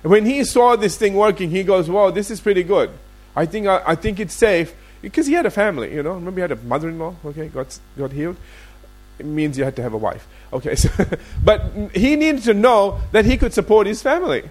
When 0.02 0.24
he 0.24 0.44
saw 0.44 0.76
this 0.76 0.96
thing 0.96 1.14
working, 1.14 1.50
he 1.50 1.64
goes, 1.64 1.90
wow, 1.90 2.10
this 2.10 2.30
is 2.30 2.40
pretty 2.40 2.62
good. 2.62 2.90
I 3.34 3.46
think, 3.46 3.66
I, 3.66 3.82
I 3.84 3.94
think 3.96 4.20
it's 4.20 4.34
safe. 4.34 4.74
Because 5.02 5.26
he 5.26 5.34
had 5.34 5.46
a 5.46 5.50
family, 5.50 5.94
you 5.94 6.02
know. 6.02 6.14
Remember 6.14 6.38
he 6.38 6.42
had 6.42 6.52
a 6.52 6.56
mother-in-law, 6.56 7.16
okay, 7.26 7.48
got, 7.48 7.78
got 7.96 8.12
healed. 8.12 8.36
It 9.18 9.26
means 9.26 9.58
you 9.58 9.64
had 9.64 9.76
to 9.76 9.82
have 9.82 9.92
a 9.92 9.98
wife. 9.98 10.26
Okay, 10.52 10.74
so, 10.76 10.88
but 11.44 11.72
he 11.94 12.14
needed 12.16 12.42
to 12.44 12.54
know 12.54 13.00
that 13.12 13.24
he 13.24 13.36
could 13.36 13.52
support 13.52 13.86
his 13.86 14.02
family. 14.02 14.48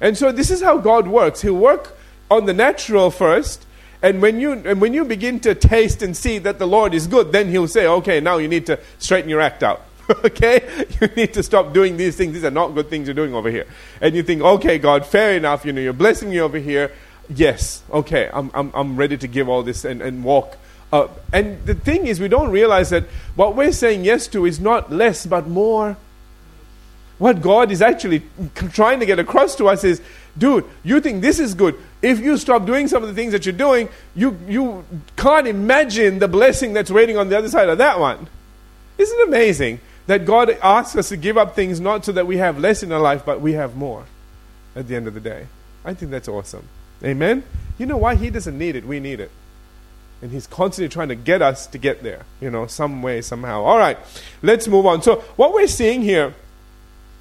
And 0.00 0.18
so 0.18 0.32
this 0.32 0.50
is 0.50 0.62
how 0.62 0.78
God 0.78 1.06
works. 1.06 1.42
He'll 1.42 1.54
work 1.54 1.96
on 2.32 2.46
the 2.46 2.54
natural 2.54 3.10
first. 3.10 3.66
And 4.02 4.20
when 4.20 4.40
you 4.40 4.52
and 4.52 4.80
when 4.80 4.94
you 4.94 5.04
begin 5.04 5.38
to 5.40 5.54
taste 5.54 6.02
and 6.02 6.16
see 6.16 6.38
that 6.38 6.58
the 6.58 6.66
Lord 6.66 6.92
is 6.92 7.06
good, 7.06 7.30
then 7.30 7.48
He'll 7.48 7.68
say, 7.68 7.86
"Okay, 7.86 8.20
now 8.20 8.38
you 8.38 8.48
need 8.48 8.66
to 8.66 8.80
straighten 8.98 9.30
your 9.30 9.40
act 9.40 9.62
out." 9.62 9.82
okay, 10.24 10.86
you 11.00 11.06
need 11.08 11.32
to 11.34 11.42
stop 11.42 11.72
doing 11.72 11.96
these 11.96 12.16
things. 12.16 12.32
These 12.32 12.44
are 12.44 12.50
not 12.50 12.74
good 12.74 12.90
things 12.90 13.06
you're 13.06 13.14
doing 13.14 13.34
over 13.34 13.48
here. 13.48 13.66
And 14.00 14.16
you 14.16 14.24
think, 14.24 14.42
"Okay, 14.42 14.78
God, 14.78 15.06
fair 15.06 15.36
enough. 15.36 15.64
You 15.64 15.72
know, 15.72 15.80
you're 15.80 15.92
blessing 15.92 16.30
me 16.30 16.40
over 16.40 16.58
here. 16.58 16.90
Yes, 17.28 17.82
okay, 17.92 18.28
I'm 18.32 18.50
I'm 18.54 18.72
I'm 18.74 18.96
ready 18.96 19.16
to 19.18 19.28
give 19.28 19.48
all 19.48 19.62
this 19.62 19.84
and 19.84 20.02
and 20.02 20.24
walk." 20.24 20.56
Uh, 20.92 21.08
and 21.32 21.64
the 21.64 21.74
thing 21.74 22.06
is, 22.06 22.20
we 22.20 22.28
don't 22.28 22.50
realize 22.50 22.90
that 22.90 23.04
what 23.36 23.56
we're 23.56 23.72
saying 23.72 24.04
yes 24.04 24.26
to 24.26 24.44
is 24.44 24.58
not 24.60 24.92
less 24.92 25.24
but 25.24 25.46
more. 25.46 25.96
What 27.18 27.40
God 27.40 27.70
is 27.70 27.80
actually 27.80 28.24
trying 28.72 28.98
to 28.98 29.06
get 29.06 29.20
across 29.20 29.54
to 29.56 29.68
us 29.68 29.84
is, 29.84 30.02
dude, 30.36 30.64
you 30.82 31.00
think 31.00 31.22
this 31.22 31.38
is 31.38 31.54
good 31.54 31.78
if 32.02 32.18
you 32.18 32.36
stop 32.36 32.66
doing 32.66 32.88
some 32.88 33.02
of 33.02 33.08
the 33.08 33.14
things 33.14 33.32
that 33.32 33.46
you're 33.46 33.52
doing, 33.52 33.88
you, 34.14 34.36
you 34.48 34.84
can't 35.16 35.46
imagine 35.46 36.18
the 36.18 36.28
blessing 36.28 36.72
that's 36.72 36.90
waiting 36.90 37.16
on 37.16 37.28
the 37.28 37.38
other 37.38 37.48
side 37.48 37.68
of 37.68 37.78
that 37.78 38.00
one. 38.00 38.28
Isn't 38.98 39.20
it 39.20 39.28
amazing 39.28 39.80
that 40.08 40.26
God 40.26 40.50
asks 40.62 40.96
us 40.96 41.08
to 41.10 41.16
give 41.16 41.38
up 41.38 41.54
things 41.54 41.80
not 41.80 42.04
so 42.04 42.12
that 42.12 42.26
we 42.26 42.38
have 42.38 42.58
less 42.58 42.82
in 42.82 42.90
our 42.90 43.00
life, 43.00 43.24
but 43.24 43.40
we 43.40 43.52
have 43.52 43.76
more 43.76 44.04
at 44.74 44.88
the 44.88 44.96
end 44.96 45.06
of 45.06 45.14
the 45.14 45.20
day? 45.20 45.46
I 45.84 45.94
think 45.94 46.10
that's 46.10 46.28
awesome. 46.28 46.68
Amen? 47.04 47.44
You 47.78 47.86
know 47.86 47.96
why? 47.96 48.16
He 48.16 48.30
doesn't 48.30 48.58
need 48.58 48.74
it, 48.74 48.84
we 48.84 48.98
need 48.98 49.20
it. 49.20 49.30
And 50.20 50.30
he's 50.30 50.46
constantly 50.46 50.88
trying 50.88 51.08
to 51.08 51.16
get 51.16 51.42
us 51.42 51.66
to 51.68 51.78
get 51.78 52.02
there, 52.02 52.24
you 52.40 52.50
know, 52.50 52.66
some 52.66 53.02
way, 53.02 53.22
somehow. 53.22 53.62
All 53.62 53.78
right, 53.78 53.98
let's 54.40 54.68
move 54.68 54.86
on. 54.86 55.02
So, 55.02 55.16
what 55.34 55.52
we're 55.52 55.66
seeing 55.66 56.02
here 56.02 56.34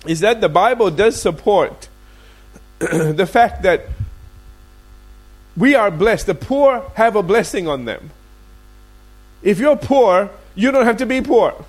is 0.06 0.20
that 0.20 0.40
the 0.40 0.50
Bible 0.50 0.92
does 0.92 1.20
support 1.20 1.90
the 2.80 3.28
fact 3.28 3.64
that 3.64 3.88
we 5.58 5.76
are 5.76 5.92
blessed. 5.92 6.28
The 6.28 6.36
poor 6.36 6.92
have 6.96 7.16
a 7.16 7.24
blessing 7.24 7.68
on 7.68 7.86
them. 7.86 8.12
If 9.44 9.60
you're 9.60 9.76
poor, 9.76 10.30
you 10.56 10.72
don't 10.72 10.86
have 10.86 10.98
to 10.98 11.06
be 11.06 11.22
poor. 11.22 11.66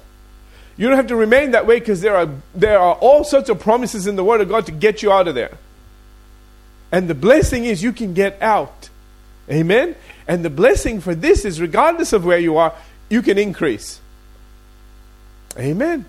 You 0.76 0.88
don't 0.88 0.96
have 0.96 1.08
to 1.08 1.16
remain 1.16 1.52
that 1.52 1.66
way 1.66 1.78
because 1.78 2.00
there 2.00 2.16
are, 2.16 2.28
there 2.54 2.78
are 2.78 2.94
all 2.94 3.24
sorts 3.24 3.48
of 3.48 3.60
promises 3.60 4.06
in 4.06 4.16
the 4.16 4.24
Word 4.24 4.40
of 4.40 4.48
God 4.48 4.66
to 4.66 4.72
get 4.72 5.02
you 5.02 5.12
out 5.12 5.28
of 5.28 5.34
there. 5.34 5.58
And 6.90 7.08
the 7.08 7.14
blessing 7.14 7.64
is 7.64 7.82
you 7.82 7.92
can 7.92 8.14
get 8.14 8.40
out. 8.42 8.88
Amen? 9.50 9.96
And 10.28 10.44
the 10.44 10.50
blessing 10.50 11.00
for 11.00 11.14
this 11.14 11.44
is 11.44 11.60
regardless 11.60 12.12
of 12.12 12.24
where 12.24 12.38
you 12.38 12.56
are, 12.56 12.74
you 13.10 13.22
can 13.22 13.38
increase. 13.38 14.00
Amen. 15.58 16.06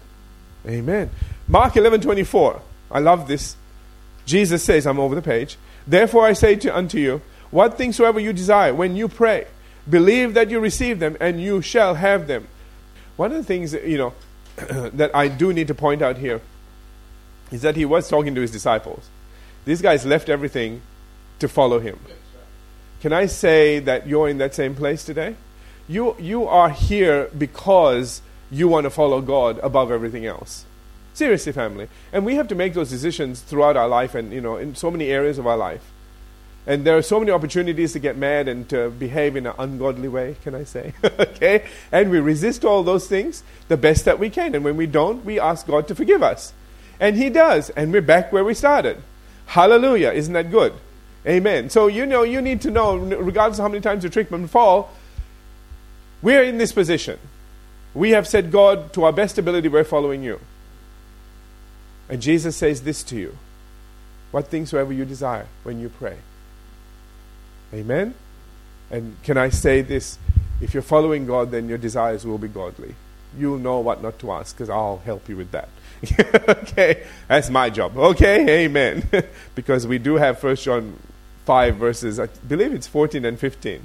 Amen. 0.65 1.09
Mark 1.47 1.75
11 1.75 2.01
24. 2.01 2.61
I 2.91 2.99
love 2.99 3.27
this. 3.27 3.55
Jesus 4.25 4.63
says, 4.63 4.87
I'm 4.87 4.99
over 4.99 5.15
the 5.15 5.21
page. 5.21 5.57
Therefore 5.85 6.25
I 6.25 6.33
say 6.33 6.55
to, 6.55 6.75
unto 6.75 6.97
you, 6.97 7.21
what 7.53 7.77
things 7.77 7.97
soever 7.97 8.19
you 8.19 8.33
desire, 8.33 8.73
when 8.73 8.95
you 8.95 9.07
pray, 9.07 9.45
believe 9.87 10.33
that 10.33 10.49
you 10.49 10.59
receive 10.59 10.97
them, 10.97 11.15
and 11.19 11.39
you 11.39 11.61
shall 11.61 11.93
have 11.93 12.25
them. 12.25 12.47
One 13.15 13.31
of 13.31 13.37
the 13.37 13.43
things 13.43 13.73
you 13.73 13.97
know 13.99 14.13
that 14.93 15.15
I 15.15 15.27
do 15.27 15.53
need 15.53 15.67
to 15.67 15.75
point 15.75 16.01
out 16.01 16.17
here 16.17 16.41
is 17.51 17.61
that 17.61 17.75
he 17.75 17.85
was 17.85 18.09
talking 18.09 18.33
to 18.33 18.41
his 18.41 18.49
disciples. 18.49 19.07
These 19.65 19.83
guys 19.83 20.03
left 20.03 20.29
everything 20.29 20.81
to 21.37 21.47
follow 21.47 21.79
him. 21.79 21.99
Can 23.01 23.13
I 23.13 23.27
say 23.27 23.77
that 23.79 24.07
you're 24.07 24.29
in 24.29 24.39
that 24.39 24.55
same 24.55 24.73
place 24.73 25.03
today? 25.03 25.35
You, 25.87 26.15
you 26.19 26.47
are 26.47 26.71
here 26.71 27.29
because 27.37 28.23
you 28.49 28.67
want 28.67 28.85
to 28.85 28.89
follow 28.89 29.21
God 29.21 29.59
above 29.59 29.91
everything 29.91 30.25
else. 30.25 30.65
Seriously, 31.13 31.51
family. 31.51 31.87
And 32.11 32.25
we 32.25 32.33
have 32.35 32.47
to 32.47 32.55
make 32.55 32.73
those 32.73 32.89
decisions 32.89 33.41
throughout 33.41 33.77
our 33.77 33.87
life 33.87 34.15
and, 34.15 34.33
you 34.33 34.41
know, 34.41 34.57
in 34.57 34.73
so 34.73 34.89
many 34.89 35.09
areas 35.09 35.37
of 35.37 35.45
our 35.45 35.57
life. 35.57 35.91
And 36.65 36.85
there 36.85 36.97
are 36.97 37.01
so 37.01 37.19
many 37.19 37.31
opportunities 37.31 37.91
to 37.93 37.99
get 37.99 38.17
mad 38.17 38.47
and 38.47 38.67
to 38.69 38.89
behave 38.89 39.35
in 39.35 39.45
an 39.45 39.53
ungodly 39.59 40.07
way, 40.07 40.37
can 40.43 40.55
I 40.55 40.63
say? 40.63 40.93
okay? 41.03 41.65
And 41.91 42.09
we 42.09 42.19
resist 42.19 42.63
all 42.63 42.83
those 42.83 43.07
things 43.07 43.43
the 43.67 43.75
best 43.75 44.05
that 44.05 44.17
we 44.17 44.29
can. 44.29 44.55
And 44.55 44.63
when 44.63 44.77
we 44.77 44.87
don't, 44.87 45.25
we 45.25 45.39
ask 45.39 45.67
God 45.67 45.87
to 45.89 45.95
forgive 45.95 46.23
us. 46.23 46.53
And 47.01 47.17
He 47.17 47.29
does. 47.29 47.69
And 47.71 47.91
we're 47.91 48.01
back 48.01 48.31
where 48.31 48.45
we 48.45 48.53
started. 48.53 49.01
Hallelujah. 49.47 50.11
Isn't 50.11 50.33
that 50.33 50.51
good? 50.51 50.73
Amen. 51.27 51.69
So, 51.69 51.87
you 51.87 52.05
know, 52.05 52.23
you 52.23 52.41
need 52.41 52.61
to 52.61 52.71
know, 52.71 52.95
regardless 52.97 53.59
of 53.59 53.63
how 53.63 53.69
many 53.69 53.81
times 53.81 54.03
you 54.05 54.09
trip 54.09 54.31
and 54.31 54.49
fall, 54.49 54.91
we're 56.21 56.43
in 56.43 56.57
this 56.57 56.71
position. 56.71 57.19
We 57.93 58.11
have 58.11 58.27
said, 58.27 58.51
God, 58.51 58.93
to 58.93 59.03
our 59.03 59.11
best 59.11 59.37
ability, 59.37 59.67
we're 59.67 59.83
following 59.83 60.23
you. 60.23 60.39
And 62.09 62.21
Jesus 62.21 62.55
says 62.55 62.83
this 62.83 63.03
to 63.03 63.17
you 63.17 63.37
What 64.31 64.47
things 64.47 64.69
soever 64.69 64.93
you 64.93 65.03
desire 65.03 65.47
when 65.63 65.79
you 65.79 65.89
pray. 65.89 66.17
Amen? 67.73 68.13
And 68.91 69.17
can 69.23 69.37
I 69.37 69.49
say 69.49 69.81
this? 69.81 70.17
If 70.61 70.73
you're 70.73 70.83
following 70.83 71.25
God, 71.25 71.51
then 71.51 71.67
your 71.67 71.77
desires 71.77 72.25
will 72.25 72.37
be 72.37 72.47
godly. 72.47 72.95
You'll 73.37 73.57
know 73.57 73.79
what 73.79 74.01
not 74.03 74.19
to 74.19 74.31
ask 74.31 74.55
because 74.55 74.69
I'll 74.69 75.01
help 75.03 75.27
you 75.27 75.35
with 75.35 75.51
that. 75.51 75.69
okay, 76.49 77.05
that's 77.27 77.49
my 77.49 77.69
job. 77.69 77.97
Okay, 77.97 78.65
amen. 78.65 79.09
because 79.55 79.87
we 79.87 79.97
do 79.97 80.15
have 80.15 80.39
First 80.39 80.63
John 80.63 80.99
5 81.45 81.75
verses, 81.75 82.19
I 82.19 82.27
believe 82.47 82.73
it's 82.73 82.87
14 82.87 83.25
and 83.25 83.39
15. 83.39 83.81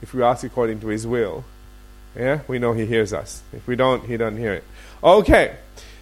If 0.00 0.14
we 0.14 0.22
ask 0.22 0.44
according 0.44 0.80
to 0.80 0.88
his 0.88 1.06
will, 1.06 1.44
yeah, 2.16 2.40
we 2.48 2.58
know 2.58 2.72
he 2.72 2.86
hears 2.86 3.12
us. 3.12 3.42
If 3.52 3.66
we 3.66 3.76
don't, 3.76 4.04
he 4.06 4.16
doesn't 4.16 4.38
hear 4.38 4.54
it. 4.54 4.64
Okay, 5.04 5.56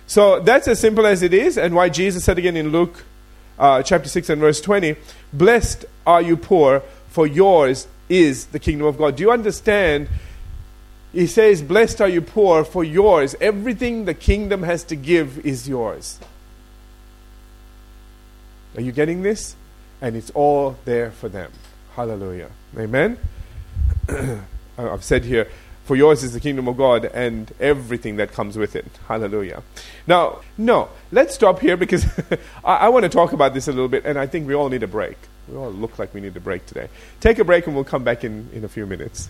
so 0.06 0.40
that's 0.40 0.68
as 0.68 0.78
simple 0.78 1.06
as 1.06 1.22
it 1.22 1.34
is, 1.34 1.58
and 1.58 1.74
why 1.74 1.88
Jesus 1.88 2.24
said 2.24 2.38
again 2.38 2.56
in 2.56 2.70
Luke 2.70 3.04
uh, 3.58 3.82
chapter 3.82 4.08
6 4.08 4.30
and 4.30 4.40
verse 4.40 4.60
20, 4.60 4.96
Blessed 5.32 5.84
are 6.06 6.22
you 6.22 6.36
poor, 6.36 6.82
for 7.14 7.28
yours 7.28 7.86
is 8.08 8.46
the 8.46 8.58
kingdom 8.58 8.88
of 8.88 8.98
God. 8.98 9.14
Do 9.14 9.22
you 9.22 9.30
understand? 9.30 10.08
He 11.12 11.28
says, 11.28 11.62
Blessed 11.62 12.00
are 12.00 12.08
you 12.08 12.20
poor, 12.20 12.64
for 12.64 12.82
yours, 12.82 13.36
everything 13.40 14.04
the 14.04 14.14
kingdom 14.14 14.64
has 14.64 14.82
to 14.84 14.96
give 14.96 15.38
is 15.46 15.68
yours. 15.68 16.18
Are 18.74 18.80
you 18.80 18.90
getting 18.90 19.22
this? 19.22 19.54
And 20.00 20.16
it's 20.16 20.30
all 20.30 20.76
there 20.86 21.12
for 21.12 21.28
them. 21.28 21.52
Hallelujah. 21.94 22.50
Amen? 22.76 23.16
I've 24.76 25.04
said 25.04 25.24
here, 25.24 25.46
for 25.84 25.94
yours 25.94 26.24
is 26.24 26.32
the 26.32 26.40
kingdom 26.40 26.66
of 26.66 26.76
God 26.76 27.04
and 27.04 27.54
everything 27.60 28.16
that 28.16 28.32
comes 28.32 28.58
with 28.58 28.74
it. 28.74 28.86
Hallelujah. 29.06 29.62
Now, 30.08 30.40
no, 30.58 30.88
let's 31.12 31.36
stop 31.36 31.60
here 31.60 31.76
because 31.76 32.06
I, 32.64 32.74
I 32.74 32.88
want 32.88 33.04
to 33.04 33.08
talk 33.08 33.32
about 33.32 33.54
this 33.54 33.68
a 33.68 33.72
little 33.72 33.86
bit, 33.86 34.04
and 34.04 34.18
I 34.18 34.26
think 34.26 34.48
we 34.48 34.54
all 34.54 34.68
need 34.68 34.82
a 34.82 34.88
break. 34.88 35.16
We 35.48 35.56
all 35.56 35.70
look 35.70 35.98
like 35.98 36.14
we 36.14 36.20
need 36.20 36.36
a 36.36 36.40
break 36.40 36.66
today. 36.66 36.88
Take 37.20 37.38
a 37.38 37.44
break 37.44 37.66
and 37.66 37.74
we'll 37.74 37.84
come 37.84 38.04
back 38.04 38.24
in, 38.24 38.48
in 38.52 38.64
a 38.64 38.68
few 38.68 38.86
minutes. 38.86 39.28